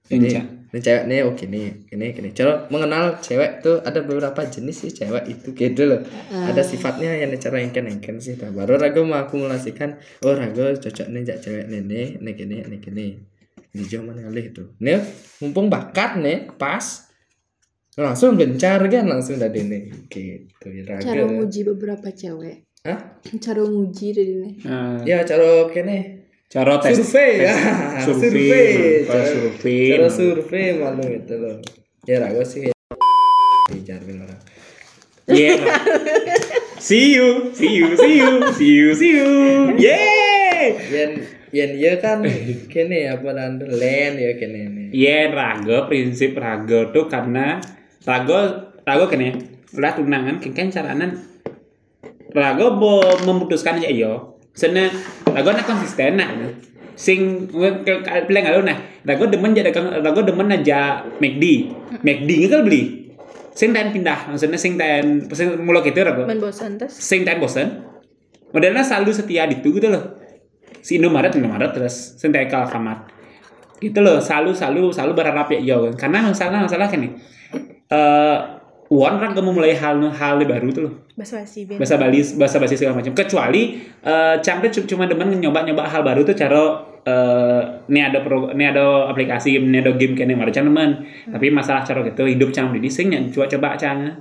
Encang. 0.08 0.61
Ini 0.72 0.80
cewek 0.80 1.04
nih 1.04 1.20
oke 1.28 1.46
nih 1.52 1.68
ini 1.92 2.06
gini. 2.16 2.30
Cara 2.32 2.64
mengenal 2.72 3.20
cewek 3.20 3.60
tuh 3.60 3.84
ada 3.84 4.00
beberapa 4.08 4.40
jenis 4.48 4.88
sih 4.88 4.92
cewek 4.96 5.28
itu 5.28 5.52
gitu 5.52 5.84
loh. 5.84 6.00
Ada 6.32 6.64
sifatnya 6.64 7.12
yang 7.12 7.36
cara 7.36 7.60
engken 7.60 7.92
engken 7.92 8.24
sih 8.24 8.40
Nah, 8.40 8.56
baru 8.56 8.80
ragu 8.80 9.04
mengakumulasikan 9.04 10.00
oh 10.24 10.32
ragu 10.32 10.72
cocok 10.80 11.08
nih 11.12 11.22
jak 11.28 11.44
cewek 11.44 11.68
nih 11.68 12.16
nih 12.24 12.34
gini 12.40 12.64
nih 12.64 12.80
gini. 12.80 13.08
Di 13.76 13.84
zaman 13.84 14.16
kali 14.16 14.42
itu. 14.48 14.64
Nih 14.80 15.04
mumpung 15.44 15.68
bakat 15.68 16.16
nih 16.24 16.56
pas 16.56 17.12
langsung 18.00 18.40
gencar 18.40 18.80
kan 18.88 19.04
langsung 19.12 19.36
dari 19.36 19.68
nih 19.68 20.08
gitu 20.08 20.68
ya 20.72 21.04
Cara 21.04 21.28
ragu 21.28 21.36
nguji 21.36 21.68
beberapa 21.68 22.08
cewek. 22.16 22.64
Hah? 22.88 23.20
Cara 23.44 23.60
nguji 23.68 24.08
dari 24.16 24.34
ini. 24.40 24.52
Ah, 24.64 25.04
ya 25.04 25.20
cara 25.28 25.68
oke 25.68 25.84
nih 25.84 26.21
cara 26.52 26.84
tes 26.84 27.00
survei 27.00 27.48
ya 27.48 27.56
survei 28.04 29.08
cara 29.08 29.24
Cara 29.24 29.26
survei 29.32 29.88
cara 29.96 30.10
survei 30.12 30.68
malu 30.76 31.06
itu 31.08 31.36
loh 31.40 31.58
ya 32.04 32.20
ragu 32.20 32.44
sih 32.44 32.76
dijarvin 33.72 34.28
orang 34.28 34.42
Yeah. 35.32 35.64
see 36.76 37.16
you, 37.16 37.56
see 37.56 37.80
you, 37.80 37.96
see 37.96 38.20
you, 38.20 38.52
see 38.52 38.74
you, 38.74 38.90
see 38.98 39.14
you. 39.16 39.32
Yeah. 39.80 40.76
Yen 40.92 41.12
yen 41.56 41.72
iya 41.80 41.94
kan 42.04 42.20
kene 42.68 43.08
apa 43.08 43.32
nanti 43.32 43.64
land 43.70 44.20
ya 44.20 44.36
kene 44.36 44.68
nih. 44.68 44.88
Iya, 44.92 45.32
raga 45.32 45.88
prinsip 45.88 46.36
raga 46.36 46.92
tuh 46.92 47.08
karena 47.08 47.64
raga 48.04 48.68
kan 48.84 49.24
ya. 49.24 49.32
Udah 49.72 49.92
tunangan 49.96 50.44
kan 50.44 50.68
caranan 50.68 51.16
raga 52.36 52.66
bo 52.76 53.00
memutuskan 53.24 53.80
aja 53.80 53.88
iyo. 53.88 54.31
Sana 54.52 54.92
raga 55.28 55.50
nak 55.56 55.66
konsisten 55.66 56.20
nak. 56.20 56.30
Sing 56.96 57.48
pilih 57.50 58.42
nggak 58.42 58.64
nah. 58.64 58.80
Raga 59.08 59.24
demen 59.32 59.52
jadi 59.56 59.72
raga 59.76 60.22
demen 60.22 60.52
aja 60.52 61.08
McD. 61.20 61.44
McD 62.04 62.30
nggak 62.46 62.52
kan 62.52 62.62
beli. 62.68 62.84
Sing 63.52 63.76
tan 63.76 63.92
pindah, 63.92 64.32
maksudnya 64.32 64.56
sing 64.56 64.80
tan 64.80 65.28
sing 65.36 65.60
mulai 65.60 65.84
gitu 65.84 66.00
raga. 66.02 66.24
Men 66.24 66.40
bosan 66.40 66.80
terus. 66.80 66.96
sing 66.96 67.28
tan 67.28 67.38
bosen 67.44 67.92
modelnya 68.52 68.84
selalu 68.84 69.12
setia 69.16 69.48
di 69.48 69.60
itu 69.60 69.72
gitu 69.72 69.88
loh 69.88 70.20
si 70.84 71.00
Indomaret 71.00 71.34
Indomaret 71.36 71.72
terus 71.72 72.20
sing 72.20 72.30
tan 72.36 72.46
ke 72.48 72.56
Alfamart 72.56 73.08
gitu 73.82 74.00
loh 74.04 74.22
selalu 74.22 74.54
selalu 74.54 74.94
selalu 74.94 75.14
berharap 75.18 75.48
ya 75.50 75.60
iya 75.60 75.76
kan 75.90 76.08
karena 76.08 76.18
masalah 76.30 76.60
masalah 76.68 76.88
kan 76.92 77.00
nih 77.02 77.12
Wan 78.92 79.24
kan 79.24 79.32
kamu 79.32 79.56
mulai 79.56 79.72
hal 79.72 80.04
hal 80.12 80.44
baru 80.44 80.68
tuh 80.68 80.84
loh. 80.84 80.94
Bahasa 81.16 81.40
basi 81.40 81.64
bahasa 81.64 81.96
Bali 81.96 82.20
bahasa 82.36 82.60
basi 82.60 82.76
segala 82.76 83.00
macam. 83.00 83.16
Kecuali 83.16 83.80
eh 84.04 84.36
Cangkrit 84.44 84.72
cu- 84.76 84.84
cuma 84.84 85.08
demen 85.08 85.32
nyoba 85.40 85.64
nyoba 85.64 85.88
hal 85.88 86.04
baru 86.04 86.28
tuh 86.28 86.36
cara 86.36 86.92
eh 87.08 87.62
ini 87.88 88.04
ada 88.04 88.20
pro 88.20 88.52
ini 88.52 88.68
ada 88.68 89.08
aplikasi 89.08 89.56
ini 89.64 89.80
ada 89.80 89.96
game 89.96 90.12
kayaknya 90.12 90.36
malah 90.36 90.52
Cang 90.52 90.68
demen. 90.68 91.08
Tapi 91.32 91.48
masalah 91.48 91.88
cara 91.88 92.04
gitu 92.04 92.28
hidup 92.28 92.52
Cang 92.52 92.76
di 92.76 92.92
sing 92.92 93.16
yang 93.16 93.32
coba 93.32 93.48
coba 93.48 93.80
Cang 93.80 94.12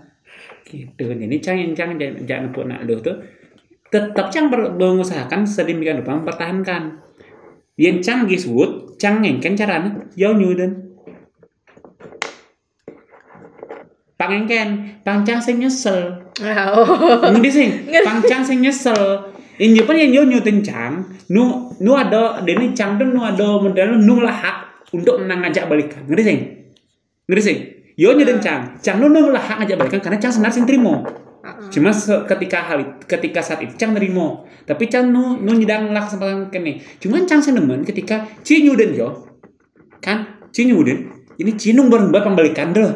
gitu. 0.63 1.19
Jadi 1.19 1.37
Cang 1.43 1.59
yang 1.59 1.75
Cang 1.75 1.99
jangan 1.99 2.23
jangan 2.23 2.47
pun 2.55 2.71
nak 2.71 2.87
tuh. 2.87 3.19
Tetap 3.91 4.31
Cang 4.31 4.55
mengusahakan 4.55 5.43
sedemikian 5.51 5.99
rupa 5.99 6.15
mempertahankan. 6.15 7.03
Yang 7.75 8.07
Cang 8.07 8.31
giswood 8.31 8.95
Cang 9.03 9.19
ngengken 9.19 9.59
caranya 9.59 9.99
jauh 10.15 10.39
nyuden 10.39 10.90
pangengken 14.21 15.01
pangcang 15.01 15.41
sing 15.41 15.57
nyesel 15.57 16.21
Oh. 16.41 17.21
Ngerti 17.33 17.51
sing, 17.53 17.69
pangcang 18.05 18.41
sing 18.41 18.65
nyesel. 18.65 19.29
Injo 19.61 19.85
pan 19.85 19.93
yang 19.93 20.25
nyutin 20.25 20.65
cang, 20.65 21.05
nu 21.29 21.69
nu 21.85 21.93
ada 21.93 22.41
dene 22.41 22.73
cang 22.73 22.97
tuh 22.97 23.05
nu 23.05 23.21
ada 23.21 23.61
model 23.61 24.01
nu 24.01 24.25
lah 24.25 24.33
hak 24.33 24.57
untuk 24.97 25.21
nang 25.29 25.45
ngajak 25.45 25.69
balikan. 25.69 26.01
Ngerti 26.09 26.25
sing? 26.25 26.39
Ngerti 27.29 27.43
sing? 27.45 27.59
Yo 28.01 28.17
nyutin 28.17 28.41
cang, 28.41 28.81
cang 28.81 28.97
nu 29.05 29.13
nu 29.13 29.29
lah 29.29 29.43
hak 29.45 29.61
ngajak 29.61 29.77
balikan 29.77 30.01
karena 30.01 30.17
cang 30.17 30.33
sebenarnya 30.33 30.57
sing 30.57 30.65
terima. 30.65 31.05
Cuma 31.69 31.93
ketika 32.25 32.59
hal 32.73 33.05
ketika 33.05 33.45
saat 33.45 33.61
itu 33.61 33.77
cang 33.77 33.93
terima. 33.93 34.41
Tapi 34.65 34.89
cang 34.89 35.13
nu 35.13 35.37
nu 35.37 35.53
nyidang 35.53 35.93
lah 35.93 36.09
kesempatan 36.09 36.49
kene. 36.49 36.81
Cuman 36.97 37.29
cang 37.29 37.45
sing 37.45 37.53
demen 37.53 37.85
ketika 37.85 38.25
ci 38.41 38.65
nyuden 38.65 38.97
yo. 38.97 39.29
Kan? 40.01 40.49
Ci 40.57 40.65
nyuden. 40.65 41.21
Ini 41.37 41.53
cinung 41.61 41.93
bareng 41.93 42.09
bapak 42.09 42.33
balikan 42.33 42.73
deh. 42.73 42.89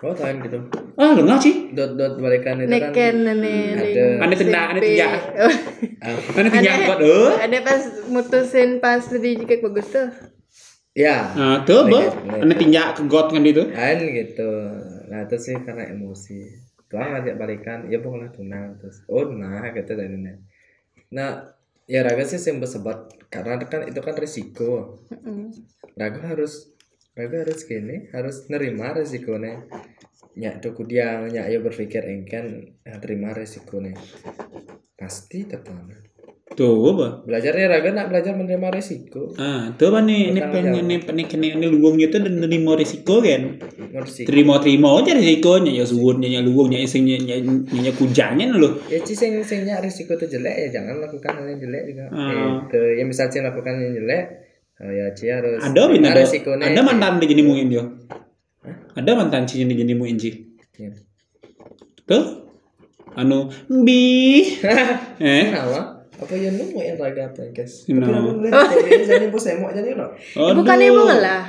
Oh 0.00 0.16
tahan 0.16 0.40
gitu. 0.40 0.56
Ah, 0.96 1.12
lu 1.12 1.28
sih? 1.36 1.76
Dot 1.76 1.92
dot 1.94 2.16
balikan 2.16 2.56
itu 2.56 2.72
kan. 2.72 2.88
Neken 2.88 3.14
nenek. 3.20 3.76
Ada. 3.76 4.04
Ada 4.24 4.34
tenda, 4.34 4.60
ada 4.66 4.80
SMP. 4.80 4.86
tinja. 4.88 5.08
Oh, 5.36 5.52
Ah, 6.00 6.16
Ada. 6.16 6.72
kok, 6.88 6.98
eh? 7.04 7.30
Ada 7.44 7.58
pas 7.60 7.82
mutusin 8.08 8.70
pas 8.80 9.02
lebih 9.12 9.44
jika 9.44 9.60
bagus 9.60 9.92
tuh. 9.92 10.08
ya. 10.96 11.28
Nah, 11.36 11.60
tuh, 11.62 11.84
Bo. 11.84 12.00
Leket, 12.00 12.16
leket. 12.16 12.42
Ane 12.42 12.54
tinjak 12.56 12.86
ke 12.96 13.02
got 13.06 13.28
kan 13.28 13.44
itu. 13.44 13.62
Kan 13.68 13.96
gitu. 14.00 14.50
Nah 15.06 15.18
itu 15.22 15.36
sih 15.36 15.56
karena 15.60 15.84
emosi. 15.86 16.38
Tuang 16.88 17.14
ngajak 17.14 17.34
balikan, 17.36 17.78
ya 17.86 18.00
pokoknya 18.00 18.32
tunang 18.32 18.80
terus. 18.80 19.04
Oh 19.06 19.28
nah 19.28 19.68
gitu 19.70 19.92
dari 19.92 20.10
ini. 20.10 20.32
Nah 21.12 21.44
ya 21.84 22.00
raga 22.00 22.24
sih 22.24 22.40
yang 22.40 22.58
bersebat 22.58 23.04
karena 23.28 23.60
kan 23.62 23.84
itu 23.84 24.00
kan 24.00 24.16
risiko. 24.16 24.96
Raga 25.92 26.20
harus 26.24 26.72
Raga 27.20 27.44
harus 27.44 27.68
gini, 27.68 28.08
harus 28.16 28.48
nerima 28.48 28.96
resikonya. 28.96 29.68
Nyak 30.40 30.64
tuku 30.64 30.88
dia, 30.88 31.20
nyak 31.20 31.52
yo 31.52 31.60
berpikir 31.60 32.00
engken 32.08 32.80
ya, 32.80 32.96
terima 32.96 33.36
resikonya. 33.36 33.92
Pasti 34.96 35.44
tetap. 35.44 35.76
Tuh, 36.50 36.82
Bo. 36.82 37.22
Belajarnya 37.30 37.70
Raga 37.70 37.94
nak 37.94 38.10
belajar 38.10 38.34
menerima 38.34 38.74
resiko. 38.74 39.30
Ah, 39.38 39.70
tuh 39.78 39.94
Bo 39.94 40.02
nih, 40.02 40.34
ini 40.34 40.40
pengen 40.42 40.82
ini 40.82 40.96
ini 40.98 41.22
kene 41.28 41.46
ini 41.54 41.66
luwungnya 41.70 42.10
tuh 42.10 42.26
dan 42.26 42.42
nerimo 42.42 42.74
risiko 42.74 43.22
kan. 43.22 43.60
Resiko. 43.94 44.26
Terima-terima 44.26 44.98
aja 44.98 45.14
risikonya 45.14 45.76
ya 45.76 45.84
suwun 45.86 46.18
nya 46.24 46.42
luwung 46.42 46.72
nya 46.72 46.82
sing 46.88 47.06
nya 47.06 47.20
nya 47.20 47.92
kujanya 47.94 48.50
lho. 48.50 48.82
Ya 48.90 48.98
sih 49.04 49.14
sing 49.14 49.38
sing 49.46 49.62
nyak 49.62 49.84
risiko 49.84 50.18
itu 50.18 50.26
jelek 50.26 50.56
ya 50.66 50.80
jangan 50.80 50.98
lakukan 50.98 51.38
hal 51.38 51.46
yang 51.54 51.60
jelek 51.62 51.82
juga. 51.92 52.04
Ah. 52.10 52.66
Gitu. 52.66 52.80
Ya 52.98 53.04
misalnya 53.06 53.54
lakukan 53.54 53.74
yang 53.78 53.92
jelek, 54.02 54.24
oh 54.80 54.90
ya 54.90 55.06
Ci 55.12 55.28
harus 55.28 55.60
Ada 55.60 55.82
bin 55.88 56.00
terima 56.00 56.16
ada. 56.16 56.66
Ada 56.66 56.80
mantan 56.80 57.12
dia 57.20 57.28
jadi 57.28 57.42
muin 57.44 57.66
dia. 57.68 57.84
Ada 58.96 59.10
mantan 59.14 59.44
sih 59.44 59.62
jadi 59.62 59.74
jadi 59.84 59.94
muin 59.94 60.16
sih. 60.16 60.34
Iya. 60.76 60.92
Tuh. 62.04 62.24
Anu 63.12 63.50
bi. 63.84 64.42
eh. 65.20 65.46
Kenapa? 65.50 66.00
Apa 66.20 66.34
yang 66.36 66.52
lu 66.54 66.68
mau 66.70 66.84
yang 66.84 67.00
raga 67.00 67.32
apa 67.32 67.48
guys? 67.50 67.88
No. 67.88 68.04
Tapi 68.04 68.12
aku 68.12 68.40
lihat 68.44 68.68
jadi 68.84 68.92
jadi 69.08 69.26
bos 69.28 69.46
emok 69.46 69.70
jadi 69.72 69.96
no. 69.96 70.06
Bukan 70.36 70.78
ibu 70.78 71.00
ngelah. 71.04 71.44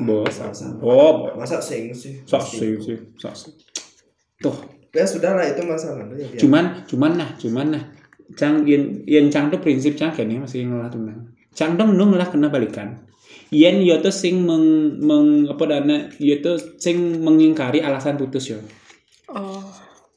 Bos. 0.00 0.32
Masa, 0.40 0.66
Oh, 0.80 1.28
masa 1.36 1.60
sing 1.60 1.92
sih. 1.92 2.24
sok 2.24 2.40
sih 2.40 2.72
sih, 2.80 2.96
sok 3.16 3.34
sih. 3.36 3.52
Tuh, 4.40 4.56
Ya 4.90 5.04
sudah 5.04 5.36
lah 5.36 5.46
itu 5.46 5.62
masalah 5.62 6.02
lu 6.02 6.18
ya 6.18 6.26
biar. 6.26 6.40
cuman 6.40 6.64
cuman 6.82 7.10
nah 7.14 7.30
cuman 7.38 7.66
nah 7.70 7.84
cang 8.34 8.66
yen 8.66 9.06
yen 9.06 9.30
cang 9.30 9.46
tuh 9.46 9.62
prinsip 9.62 9.94
cang 9.94 10.10
kene 10.10 10.42
masih 10.42 10.66
ngolah 10.66 10.90
tunang 10.90 11.30
cang 11.54 11.74
dong 11.78 11.94
nu 11.94 12.08
ngolah 12.10 12.28
kena 12.30 12.48
balikan 12.48 13.02
yen 13.50 13.82
yo 13.82 13.98
tuh 13.98 14.14
sing 14.14 14.46
meng, 14.46 14.98
meng 15.02 15.50
apa 15.50 15.62
dana 15.66 16.10
yo 16.22 16.38
tuh 16.38 16.56
sing 16.78 17.22
mengingkari 17.22 17.82
alasan 17.82 18.18
putus 18.18 18.50
yo 18.50 18.60
Oh. 19.30 19.62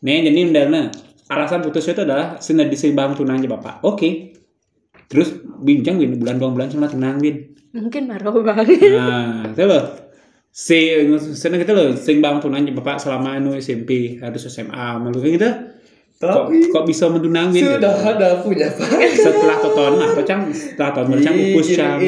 nih 0.02 0.26
jadi 0.26 0.50
benerna 0.50 0.90
alasan 1.30 1.62
putus 1.62 1.86
itu 1.86 2.02
adalah 2.02 2.42
sing 2.42 2.58
di 2.58 2.74
sing 2.74 2.98
bang 2.98 3.14
tunang 3.14 3.38
aja 3.38 3.46
bapak 3.46 3.86
oke 3.86 4.10
terus 5.06 5.38
bincang 5.62 6.02
bin 6.02 6.18
bulan 6.18 6.42
dua 6.42 6.50
bulan 6.50 6.74
cuma 6.74 6.90
tunang 6.90 7.22
bin 7.22 7.54
Mungkin 7.74 8.06
marah 8.06 8.30
bang. 8.30 8.58
Nah, 8.94 9.50
itu 9.50 9.64
loh. 9.66 9.84
Si 10.54 10.94
seneng 11.34 11.66
gitu 11.66 11.74
loh, 11.74 11.98
sing 11.98 12.22
bang 12.22 12.38
tunanya 12.38 12.70
bapak 12.78 13.02
selama 13.02 13.42
anu 13.42 13.58
SMP 13.58 14.22
harus 14.22 14.46
SMA 14.46 15.02
malu 15.02 15.18
gitu. 15.18 15.50
Kok, 16.24 16.48
Tapi 16.48 16.58
kok 16.72 16.84
bisa 16.88 17.06
mentunangin 17.12 17.60
gitu? 17.60 17.76
sudah 17.76 17.96
ada 18.00 18.30
punya 18.40 18.68
pak. 18.72 18.88
Setelah 19.28 19.58
toton 19.60 19.94
lah, 20.00 20.08
atau 20.16 20.24
cang 20.24 20.42
setelah 20.56 20.92
toton 20.96 21.20
cang 21.20 21.36
upus 21.36 21.68
cang. 21.76 22.00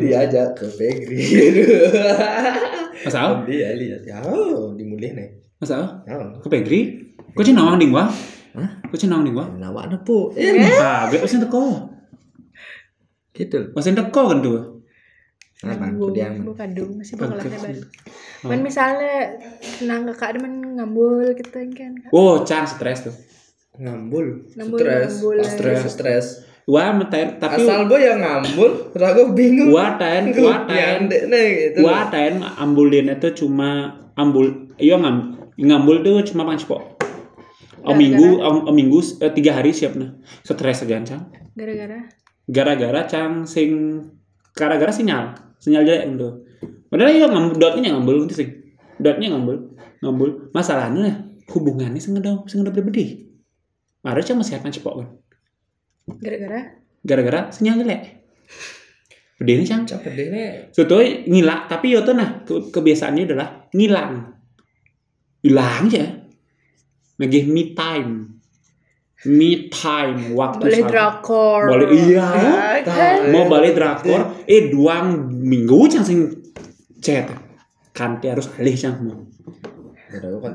Diajak 0.00 0.56
ke 0.56 0.66
Pegri. 0.72 1.20
Masa? 3.04 3.44
Dia 3.44 3.76
lihat 3.76 4.02
ya, 4.08 4.24
oh, 4.24 4.72
dimulih 4.72 5.12
nih. 5.12 5.28
Masa? 5.60 6.00
Oh, 6.08 6.40
Ke 6.40 6.48
Pegri? 6.48 7.12
Kok 7.36 7.44
cina 7.44 7.60
nawang 7.60 7.76
ding 7.76 7.92
wah? 7.92 8.08
Hah? 8.56 8.70
Kok 8.88 8.96
cina 8.96 9.20
nawang 9.20 9.28
ding 9.28 9.36
wah? 9.36 9.48
Nawak 9.52 9.92
ada 9.92 9.96
pu. 10.00 10.32
Ah, 10.80 11.12
gue 11.12 11.20
pasti 11.20 11.36
teko. 11.36 11.92
Gitu. 13.36 13.58
Pasti 13.76 13.92
teko 13.92 14.22
kan 14.32 14.40
tuh. 14.40 14.80
Apa? 15.58 15.90
Bu, 15.90 16.08
Aku 16.08 16.16
yang 16.16 16.46
bu 16.46 16.54
kandung 16.54 16.96
masih 16.96 17.18
pengelahnya 17.18 17.58
baru. 17.58 17.82
Man 18.46 18.62
misalnya 18.62 19.34
nang 19.82 20.06
kakak 20.14 20.38
demen 20.38 20.78
ngambul 20.78 21.34
gitu 21.34 21.50
kan. 21.50 21.90
Oh, 22.14 22.46
cang 22.46 22.62
stres 22.62 23.10
tuh. 23.10 23.14
Ngambul, 23.78 24.44
Ngambul, 24.58 24.78
stres, 24.78 25.10
ngambul. 25.22 25.36
stres, 25.46 25.80
stres. 25.88 26.26
Wah, 26.68 26.92
meten, 26.92 27.40
tapi 27.40 27.64
Asal 27.64 27.88
boy 27.88 27.96
yang 27.96 28.20
ngambul, 28.20 28.92
ragu 28.92 29.32
bingung. 29.32 29.72
wah 29.72 29.96
ten, 29.96 30.34
wah 30.36 30.68
ten. 30.68 31.08
Gitu. 31.08 31.80
Gua 31.80 32.12
ten 32.12 32.44
ambulin 32.44 33.08
itu 33.08 33.28
cuma 33.40 33.96
ambul, 34.12 34.68
iya 34.76 35.00
ngam, 35.00 35.38
ngambul 35.56 36.04
tuh 36.04 36.20
cuma 36.28 36.44
pangcepok. 36.44 37.00
Om 37.80 37.94
minggu, 37.96 38.36
om, 38.36 38.68
om 38.68 38.74
minggu 38.74 39.00
eh, 39.22 39.32
tiga 39.32 39.56
hari 39.56 39.72
siap 39.72 39.96
nah. 39.96 40.12
Stres 40.44 40.84
aja 40.84 41.00
cang. 41.06 41.22
Gara-gara 41.56 42.04
Gara-gara 42.44 43.00
cang 43.08 43.46
sing, 43.48 44.02
gara-gara 44.52 44.92
sinyal, 44.92 45.32
sinyal 45.56 45.86
jelek 45.86 46.04
itu. 46.10 46.28
padahal 46.88 47.12
ya 47.12 47.28
ngambul 47.28 47.60
dotnya 47.60 47.92
ngambul 47.92 48.24
itu 48.24 48.34
sih 48.34 48.48
dotnya 48.96 49.28
ngambul 49.30 49.76
ngambul 50.00 50.48
masalahnya 50.56 51.36
hubungannya 51.52 52.00
sengedap 52.00 52.48
sengedap 52.48 52.80
berbeda 52.80 53.27
Baru 53.98 54.20
cuma 54.22 54.42
sehatkan 54.42 54.70
cepok 54.70 54.94
kan 55.02 55.08
Gara-gara 56.18 56.60
gara-gara 57.02 57.40
sinyal 57.50 57.82
jelek 57.82 58.02
Beda 59.38 59.54
ini 59.54 59.62
cang 59.62 59.86
Capek 59.86 60.12
deh 60.18 60.26
nih. 60.34 60.50
Sebetulnya 60.74 61.22
ngilak, 61.30 61.60
tapi 61.70 61.94
yo 61.94 62.02
tuh 62.02 62.18
nah 62.18 62.42
ke- 62.42 62.74
kebiasaannya 62.74 63.22
adalah 63.22 63.70
ngilang. 63.70 64.34
Hilang 65.46 65.86
aja. 65.86 66.26
Lagi 67.22 67.46
me 67.46 67.70
time. 67.70 68.34
Me 69.30 69.70
time 69.70 70.34
waktu 70.34 70.58
boleh 70.66 70.82
sama- 70.82 70.90
drakor. 70.90 71.62
Boleh 71.70 71.86
iya. 71.94 72.26
Ya, 72.34 72.82
kan? 72.82 73.30
Mau 73.30 73.46
balik 73.46 73.78
drakor, 73.78 74.42
eh 74.42 74.74
duang 74.74 75.30
minggu 75.30 75.86
cang 75.86 76.02
sing 76.02 76.18
chat. 76.98 77.30
Kanti 77.94 78.26
harus 78.26 78.50
alih 78.58 78.74
cang 78.74 78.98
mau. 79.06 79.22
Aku 80.18 80.38
kan 80.42 80.50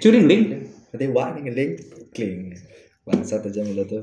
curing 0.00 0.24
link. 0.24 0.44
Nanti 0.90 1.06
wak 1.10 1.28
nih 1.38 1.40
ngeling 1.46 1.70
kling. 2.10 2.40
Bangsat 3.00 3.46
aja 3.48 3.64
mulut 3.64 3.88
tuh. 3.88 4.02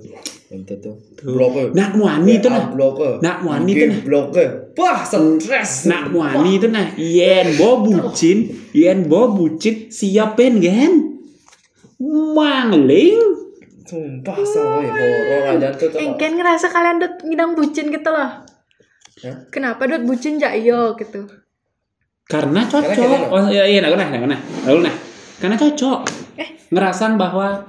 Untuk 0.51 0.79
tuh. 0.81 0.95
Tuh. 1.19 1.35
Blok 1.35 1.75
Nak 1.75 1.95
muani 1.95 2.41
itu 2.41 2.47
nah. 2.49 2.71
Blok 2.71 3.21
Nak 3.21 3.37
muani 3.45 3.71
itu 3.75 3.85
nah. 3.87 3.99
Blok 4.01 4.25
Wah, 4.73 5.05
stres. 5.05 5.85
Nak 5.85 6.09
muani 6.09 6.57
itu 6.57 6.67
nah. 6.71 6.87
Yen 6.97 7.55
bo 7.59 7.83
bucin, 7.85 8.47
yen 8.73 9.05
bo 9.05 9.31
bucin 9.35 9.93
siapin 9.93 10.63
gen. 10.63 11.21
Mangling. 12.01 13.37
Sumpah 13.87 14.35
soy 14.43 14.83
horor 14.83 15.55
aja 15.55 15.71
tuh 15.71 15.87
tuh. 15.87 15.99
Eh, 16.03 16.11
ngerasa 16.11 16.67
kalian 16.67 16.99
dot 16.99 17.23
ngidang 17.23 17.55
bucin 17.55 17.87
gitu 17.87 18.09
loh. 18.11 18.43
Hah? 19.23 19.35
Kenapa 19.47 19.87
dot 19.87 20.03
bucin 20.03 20.35
jak 20.35 20.59
iyo 20.59 20.91
gitu? 20.99 21.23
Karena 22.27 22.67
cocok. 22.67 22.91
Karena 22.91 23.31
oh 23.31 23.47
iya 23.47 23.63
iya 23.63 23.79
nah, 23.79 23.95
nah, 23.95 24.11
nah, 24.11 24.35
nah, 24.35 24.39
lalu 24.67 24.91
nah. 24.91 24.95
Karena 25.39 25.55
cocok. 25.55 26.16
Eh. 26.37 26.49
Ngerasan 26.71 27.17
bahwa 27.17 27.65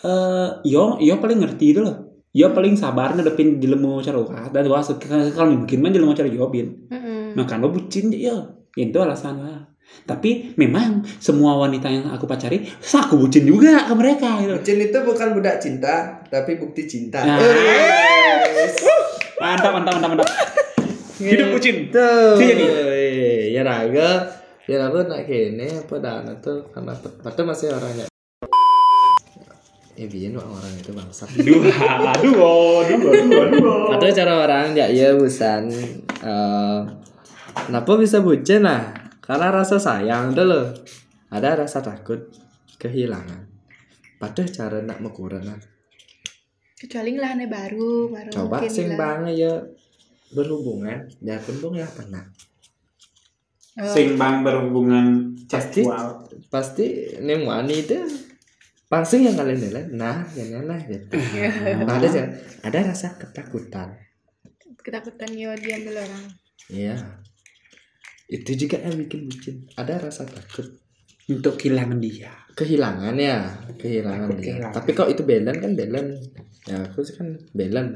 eh 0.00 0.48
yo 0.64 0.96
yo 1.00 1.16
paling 1.18 1.40
ngerti 1.42 1.76
itu 1.76 1.80
loh. 1.82 2.22
Yo 2.30 2.54
paling 2.54 2.78
sabar 2.78 3.16
ngadepin 3.18 3.58
dilemu 3.58 3.98
cara 4.04 4.22
dan 4.54 4.64
wah 4.70 4.84
kalau 5.34 5.50
mungkin 5.50 5.78
mah 5.82 5.90
dilemu 5.90 6.14
cara 6.14 6.30
jawabin. 6.30 6.86
Mm-mm. 6.86 7.34
Maka 7.34 7.58
lo 7.58 7.74
bucin 7.74 8.14
yo. 8.14 8.62
Itu 8.78 9.02
alasannya. 9.02 9.66
Tapi 10.06 10.54
memang 10.54 11.02
semua 11.18 11.58
wanita 11.58 11.90
yang 11.90 12.06
aku 12.14 12.22
pacari, 12.30 12.62
aku 12.78 13.18
bucin 13.18 13.42
juga 13.42 13.82
ke 13.82 13.94
mereka 13.98 14.38
gitu. 14.38 14.54
Bucin 14.62 14.78
itu 14.78 14.98
bukan 15.02 15.34
budak 15.34 15.58
cinta, 15.58 16.22
tapi 16.30 16.62
bukti 16.62 16.86
cinta. 16.86 17.18
Nah. 17.26 17.42
Eh. 17.42 18.70
Mantap, 19.42 19.74
mantap, 19.74 19.98
mantap, 19.98 20.10
mantap. 20.14 20.30
Hidup 21.18 21.50
bucin. 21.50 21.90
Tuh. 21.90 22.38
Itu 22.38 22.44
jadi. 22.54 22.66
Ya 23.50 23.66
raga. 23.66 24.39
Ya 24.70 24.78
raga 24.86 25.02
nak 25.02 25.26
kene 25.26 25.66
apa 25.82 25.98
dana 25.98 26.30
tuh 26.38 26.62
karena 26.70 26.94
padahal 26.94 27.50
masih 27.50 27.74
orangnya. 27.74 28.06
Eh 29.98 30.06
wak 30.06 30.46
orang 30.46 30.72
itu 30.78 30.94
bangsa. 30.94 31.26
Dua, 31.34 31.74
dua, 32.22 32.86
dua, 32.86 33.12
dua, 33.18 33.44
dua. 33.50 33.74
Atau 33.98 34.14
cara 34.14 34.46
orang 34.46 34.70
ya 34.78 34.86
iya 34.86 35.18
busan. 35.18 35.74
eh 35.74 36.78
kenapa 37.66 37.98
bisa 37.98 38.22
bucin 38.22 38.62
lah? 38.62 38.94
Karena 39.18 39.50
rasa 39.50 39.82
sayang 39.82 40.38
tuh 40.38 40.46
loh. 40.46 40.70
Ada 41.34 41.66
rasa 41.66 41.82
takut 41.82 42.30
kehilangan. 42.78 43.50
Padahal 44.22 44.54
cara 44.54 44.78
nak 44.86 45.02
mengkurang 45.02 45.50
lah. 45.50 45.58
Kecuali 46.78 47.18
ngelahannya 47.18 47.50
baru, 47.50 48.06
baru 48.06 48.30
Coba 48.30 48.62
mungkin 48.62 48.70
sing 48.70 48.94
bang 48.94 49.26
ya 49.34 49.66
berhubungan, 50.30 51.10
ya 51.18 51.42
pun 51.42 51.74
ya 51.74 51.90
pernah. 51.90 52.22
Oh. 53.80 53.88
Sing 53.88 54.20
bang 54.20 54.44
berhubungan 54.44 55.32
Pasti. 55.48 55.80
seksual. 55.82 56.28
Pasti 56.52 56.86
nih 57.16 57.40
wanita 57.40 57.96
pasti 58.90 59.22
yang 59.22 59.38
kalian 59.38 59.58
lihat 59.70 59.88
nah 59.94 60.26
yang 60.34 60.66
nah 60.66 60.74
gitu. 60.82 61.14
Nah, 61.86 61.94
ada 61.96 62.10
ada 62.60 62.78
rasa 62.90 63.14
ketakutan. 63.16 63.94
Ketakutan 64.82 65.30
yo 65.32 65.54
diambil 65.54 66.02
orang. 66.02 66.24
Iya. 66.68 66.98
Itu 68.26 68.54
juga 68.54 68.82
yang 68.82 68.98
bikin 68.98 69.30
bucin. 69.30 69.56
Ada 69.74 70.02
rasa 70.02 70.26
takut 70.26 70.66
Untuk 71.30 71.54
kehilangan 71.54 72.02
dia. 72.02 72.34
kehilangan 72.58 73.14
ya, 73.14 73.38
kehilangan 73.78 74.26
Takut 74.26 74.36
dia. 74.42 74.46
kehilangan. 74.50 74.74
Tapi 74.74 74.90
kok 74.92 75.08
itu 75.08 75.22
belen 75.22 75.56
kan 75.62 75.72
belen. 75.78 76.06
Ya 76.66 76.76
aku 76.82 77.06
sih 77.06 77.14
kan 77.14 77.38
belen. 77.54 77.94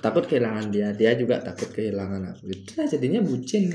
Takut 0.00 0.24
kehilangan 0.24 0.72
dia, 0.72 0.90
dia 0.96 1.12
juga 1.14 1.38
takut 1.38 1.68
kehilangan 1.68 2.32
aku. 2.32 2.48
Itu 2.48 2.80
jadinya 2.82 3.20
bucin. 3.20 3.68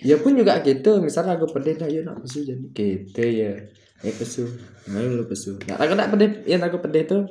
Ya 0.00 0.16
pun 0.16 0.32
juga 0.32 0.64
gitu. 0.64 1.00
Misalnya 1.04 1.36
aku 1.36 1.52
pedih, 1.52 1.76
nah 1.76 1.88
ya 1.88 2.00
nak 2.00 2.24
pesu 2.24 2.44
jadi 2.44 2.64
gitu 2.72 3.20
ya. 3.20 3.52
Eh 4.00 4.14
pesu, 4.16 4.48
nah 4.88 5.04
lu 5.04 5.28
pesu. 5.28 5.60
Nah 5.68 5.76
aku 5.76 5.92
nak 5.92 6.08
pedih, 6.16 6.40
yang 6.48 6.64
aku 6.64 6.80
pedih 6.80 7.04
tuh, 7.04 7.22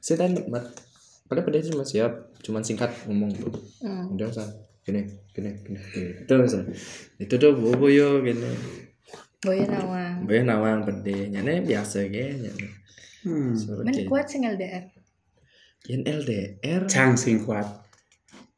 saya 0.00 0.24
dan 0.24 0.32
nikmat. 0.32 0.64
Padahal 1.28 1.44
pedih 1.44 1.60
itu 1.60 1.76
cuma 1.76 1.84
siap, 1.84 2.32
cuma 2.40 2.64
singkat 2.64 2.88
ngomong 3.04 3.36
tuh. 3.36 3.52
Hmm. 3.84 4.16
Udah 4.16 4.32
san, 4.32 4.48
gini, 4.86 5.04
gini, 5.36 5.52
gini, 5.60 5.80
gini. 5.92 6.10
Itu 6.24 6.32
san. 6.48 6.64
Itu 7.20 7.34
tuh 7.36 7.52
bobo 7.52 7.92
yo 7.92 8.24
gini. 8.24 8.48
Boya 9.44 9.68
nawang. 9.68 10.24
Gue 10.24 10.40
nawang 10.40 10.88
pedih, 10.88 11.28
nyane 11.28 11.60
biasa 11.68 12.08
ge, 12.08 12.32
nyane. 12.40 12.68
Hmm. 13.26 13.52
Men 13.84 14.06
kuat 14.08 14.30
sing 14.32 14.48
LDR. 14.48 14.88
Yang 15.86 16.02
LDR, 16.24 16.82
Cang 16.88 17.12
sing 17.18 17.44
kuat. 17.44 17.66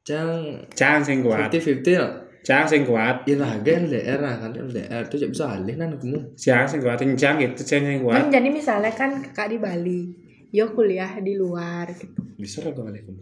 cang 0.06 0.64
Cang 0.72 1.02
sing 1.02 1.20
kuat. 1.26 1.50
50-50 1.52 2.00
lah. 2.00 2.27
Cang 2.48 2.64
sing 2.64 2.88
kuat. 2.88 3.28
Ya 3.28 3.36
lah, 3.36 3.60
ge 3.60 3.76
LDR 3.76 4.24
lah 4.24 4.40
kan 4.40 4.56
LDR 4.56 5.04
tuh 5.12 5.20
bisa 5.20 5.52
alih 5.52 5.76
nan 5.76 6.00
kamu. 6.00 6.32
Cang 6.32 6.64
sing 6.64 6.80
kuat. 6.80 6.96
Cang 6.96 7.36
gitu. 7.36 7.60
Cang 7.60 7.84
sing 7.84 8.00
kuat. 8.00 8.24
Kan 8.24 8.32
jadi 8.32 8.48
misalnya 8.48 8.88
kan 8.96 9.20
kakak 9.20 9.52
di 9.52 9.58
Bali, 9.60 10.00
yo 10.48 10.72
kuliah 10.72 11.20
di 11.20 11.36
luar 11.36 11.92
gitu. 11.92 12.24
Bisa 12.40 12.64
lah 12.64 12.72
kali 12.72 13.04
kamu. 13.04 13.20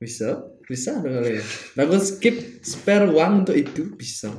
Bisa, 0.00 0.48
bisa 0.64 0.96
ada 0.96 1.20
kali 1.20 1.36
ya. 1.36 1.44
Aku 1.84 2.00
skip 2.00 2.64
spare 2.64 3.12
uang 3.12 3.44
untuk 3.44 3.54
itu 3.60 3.92
bisa. 4.00 4.32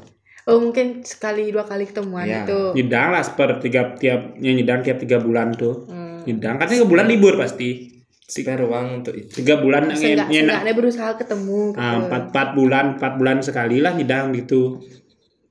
Oh 0.50 0.58
mungkin 0.60 1.06
sekali 1.06 1.54
dua 1.54 1.70
kali 1.70 1.86
ketemuan 1.86 2.26
Iya. 2.26 2.50
itu. 2.50 2.82
Nyedang 2.82 3.14
lah 3.14 3.24
per 3.38 3.62
tiga 3.62 3.94
tiap 3.96 4.42
yang 4.42 4.58
nyedang 4.58 4.82
tiap 4.82 4.98
tiga 4.98 5.22
bulan 5.22 5.54
tuh. 5.54 5.86
Hmm. 5.86 6.26
Nyedang 6.26 6.58
kan 6.58 6.66
tiga 6.66 6.90
bulan 6.90 7.06
libur 7.06 7.38
pasti. 7.38 7.93
Spare 8.24 8.64
uang 8.64 9.04
untuk 9.04 9.14
itu. 9.20 9.44
Tiga 9.44 9.60
bulan 9.60 9.92
Seenggak, 9.92 10.32
nyenak. 10.32 10.64
berusaha 10.72 11.20
ketemu 11.20 11.76
gitu. 11.76 11.84
Ah, 11.84 12.00
empat 12.08 12.32
empat 12.32 12.48
bulan 12.56 12.86
empat 12.96 13.14
bulan 13.20 13.38
sekali 13.44 13.84
lah 13.84 13.92
nyedang 13.92 14.32
gitu. 14.32 14.80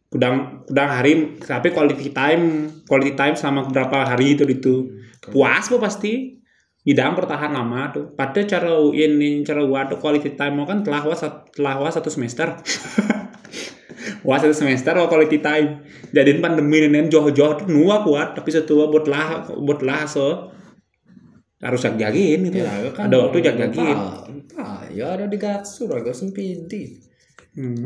Kudang 0.09 0.65
kudang 0.65 0.89
hari 0.89 1.37
tapi 1.41 1.69
quality 1.69 2.09
time 2.17 2.69
quality 2.89 3.13
time 3.13 3.37
selama 3.37 3.69
berapa 3.69 4.09
hari 4.09 4.37
itu 4.37 4.49
itu 4.49 4.89
puas 5.29 5.69
bu 5.69 5.77
pasti 5.77 6.41
nyedang 6.89 7.13
bertahan 7.13 7.53
lama 7.53 7.93
tuh. 7.93 8.05
Pada 8.17 8.41
cara 8.49 8.73
ini 8.97 9.45
cara 9.45 9.61
gua 9.69 9.85
tuh 9.85 10.01
quality 10.01 10.33
time 10.33 10.57
mau 10.57 10.65
kan 10.65 10.81
telah 10.81 11.05
was 11.05 11.21
telah 11.53 11.77
was 11.77 11.93
satu 11.93 12.09
semester. 12.09 12.57
Wah 14.27 14.39
satu 14.41 14.57
semester 14.57 14.97
oh 14.97 15.13
quality 15.13 15.45
time. 15.45 15.85
Jadiin 16.09 16.41
pandemi 16.41 16.89
ini 16.89 17.05
jauh-jauh 17.13 17.61
tuh 17.61 17.67
nua 17.69 18.01
kuat 18.01 18.33
tapi 18.33 18.49
setua 18.49 18.89
buat 18.89 19.05
lah 19.05 19.45
buat 19.61 19.85
lah 19.85 20.09
so 20.09 20.49
harus 21.63 21.81
jagain 21.87 22.43
gitu. 22.43 22.59
Ya, 22.59 22.91
kan 22.91 23.07
Ada 23.07 23.17
waktu 23.23 23.39
jag-jagin. 23.39 23.97
Ah, 24.59 24.83
ya 24.91 25.15
ada 25.15 25.31
di 25.31 25.39
gatsu 25.39 25.87
raga 25.87 26.11
sempiti. 26.11 26.99
Hmm. 27.53 27.85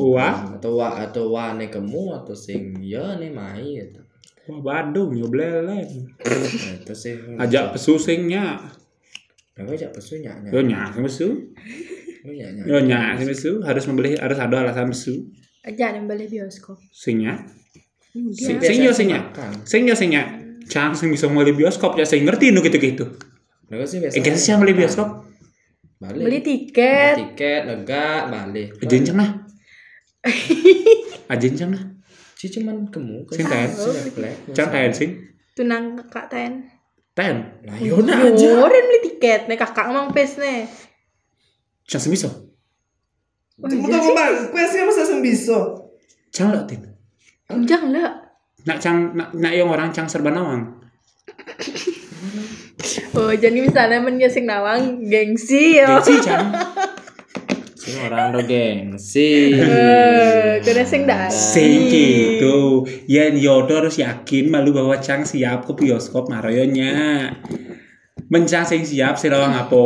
Wah. 0.00 0.56
atau 0.56 0.72
wa 0.80 0.88
atau 0.96 1.28
wa 1.28 1.52
ne 1.52 1.68
kamu 1.68 2.16
atau 2.24 2.32
sing 2.32 2.80
ya 2.82 3.14
ne 3.20 3.30
mai 3.30 3.78
itu. 3.78 4.00
Wah 4.50 4.60
Bandung 4.60 5.14
yo 5.14 5.30
beleng. 5.30 5.64
Nah, 5.64 6.72
itu 6.76 6.92
sih. 6.92 7.16
Ajak 7.38 7.76
pesusingnya. 7.76 8.60
Aku 9.54 9.70
ajak 9.70 9.94
pesu 9.94 10.18
nya 10.18 10.34
nya. 10.42 10.50
Yo 10.50 10.60
nyak 10.66 10.98
pesu. 10.98 11.30
Oh, 12.26 12.32
nya 12.34 12.50
nya. 12.50 12.62
Yo 12.66 12.82
nyak 12.82 13.22
pesu 13.22 13.62
harus 13.62 13.86
membeli 13.86 14.18
harus 14.18 14.34
ada 14.34 14.66
alasan 14.66 14.90
pesu. 14.90 15.30
Jangan 15.62 16.10
beli 16.10 16.26
bioskop. 16.26 16.76
Singnya. 16.90 17.38
Sing 18.34 18.82
yo 18.82 18.90
singnya. 18.90 19.30
Sing 19.62 19.86
yo 19.86 19.94
singnya. 19.94 20.43
Cang 20.68 20.92
sing 20.96 21.12
bisa 21.12 21.26
mulai 21.28 21.52
bioskop 21.52 21.96
ya 21.96 22.04
sing 22.04 22.24
ngerti 22.24 22.50
nu 22.52 22.64
gitu-gitu. 22.64 23.04
Aku 23.68 23.84
sih 23.88 23.98
biasa. 24.00 24.14
Eh 24.16 24.22
kita 24.22 24.38
sih 24.38 24.50
yang 24.54 24.60
beli 24.62 24.74
bioskop. 24.76 25.24
Balik. 25.98 26.20
Beli 26.20 26.38
tiket. 26.44 27.14
tiket 27.16 27.62
lega 27.66 28.28
balik. 28.28 28.76
Ajen 28.82 29.02
cang 29.06 29.16
nah. 29.18 29.30
Ajen 31.32 31.52
cang 31.56 31.70
nah. 31.72 31.84
Ci 32.34 32.50
cuman 32.50 32.88
kamu 32.92 33.24
ke 33.24 33.40
Sing 33.40 33.46
Netflix. 33.48 34.34
Cang 34.52 34.68
ten 34.68 34.92
sing. 34.92 35.10
Tunang 35.54 35.96
kakak 35.96 36.26
ten. 36.28 36.52
Ten. 37.14 37.62
Nah, 37.62 37.78
yaudah 37.78 38.18
aja. 38.34 38.48
Orang 38.58 38.84
beli 38.90 39.00
tiket 39.06 39.46
nih 39.46 39.56
kakak 39.56 39.90
emang 39.90 40.10
pes 40.10 40.36
nih. 40.36 40.66
Cang 41.86 42.00
sing 42.02 42.10
bisa. 42.10 42.28
Oh, 43.62 43.70
Kamu 43.70 43.86
iya 43.86 44.02
tahu 44.02 44.02
sih. 44.02 44.14
bang, 44.18 44.34
kue 44.50 44.64
sih 44.66 44.80
masa 44.82 45.02
sembiso. 45.06 45.58
Cang 46.34 46.50
lah 46.50 46.66
tin. 46.66 46.82
Jangan 47.46 47.90
lah. 47.94 48.23
Nak 48.64 48.78
cang 48.80 49.12
nak 49.12 49.36
nak 49.36 49.52
yang 49.52 49.68
orang 49.68 49.92
cang 49.92 50.08
serba 50.08 50.32
nawang. 50.32 50.80
Oh 53.14 53.32
jadi 53.32 53.54
misalnya 53.54 54.00
men 54.02 54.20
sing 54.28 54.44
nawang 54.44 55.04
gengsi 55.08 55.78
ya. 55.80 56.00
Gengsi 56.00 56.14
cang. 56.24 56.48
Sing 57.84 58.00
orang 58.00 58.32
do 58.32 58.40
gengsi. 58.48 59.52
Eh, 59.52 60.56
kena 60.64 60.84
sing 60.88 61.04
dah. 61.04 61.28
Sing 61.28 61.92
gitu. 61.92 62.88
Ya 63.04 63.28
Yodo 63.28 63.84
harus 63.84 64.00
yakin 64.00 64.48
malu 64.48 64.72
bahwa 64.72 64.96
Cang 65.04 65.28
siap 65.28 65.68
ke 65.68 65.72
bioskop 65.76 66.32
Maroyonya. 66.32 67.28
Mencang 68.32 68.64
sing 68.64 68.88
siap 68.88 69.20
sih 69.20 69.28
rawang 69.28 69.52
apa? 69.52 69.84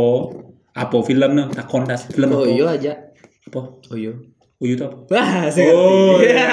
Apa 0.79 0.97
film 1.03 1.35
no? 1.35 1.51
Takon 1.51 1.91
tas 1.91 2.07
film 2.07 2.31
Oh 2.31 2.47
apa? 2.47 2.55
iya 2.55 2.64
aja. 2.71 2.93
Apa? 3.51 3.61
Oh 3.83 3.97
iya. 3.99 4.14
Uyu 4.59 4.75
tuh 4.75 4.90
apa? 4.90 4.97
Wah, 5.14 5.47
saya 5.47 5.71
Oh, 5.71 6.18
ngerti. 6.18 6.35
iya. 6.35 6.51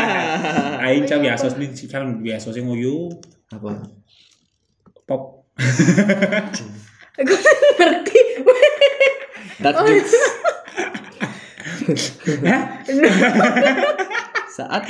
Aing 0.77 1.09
cang 1.09 1.25
biasa 1.25 1.49
sih, 1.49 1.69
si 1.73 1.85
cang 1.89 2.21
biasa 2.21 2.53
sih 2.53 2.61
nguyu. 2.61 3.09
Apa? 3.49 3.81
Pop. 5.03 5.49
Aku 7.17 7.33
ngerti. 7.75 8.19
Oh, 9.65 9.81
jokes. 9.89 10.13
Saat 14.51 14.83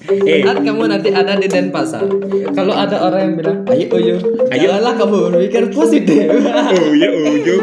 Eh. 0.00 0.40
saat 0.40 0.64
kamu 0.64 0.88
nanti 0.88 1.12
ada 1.12 1.36
di 1.36 1.44
Denpasar, 1.44 2.08
kalau 2.56 2.72
ada 2.72 3.04
orang 3.04 3.20
yang 3.20 3.34
bilang, 3.36 3.58
ayo 3.68 3.84
Uyu, 3.92 4.16
Ayo. 4.48 4.72
janganlah 4.72 4.94
kamu 4.96 5.16
berpikir 5.28 5.64
positif. 5.68 6.24
Oh 6.24 6.90
iya, 6.94 7.10
oh 7.10 7.34
iya. 7.36 7.54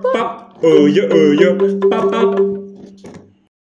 Pop. 0.00 0.28
Oh 0.62 0.86
iya, 0.88 1.04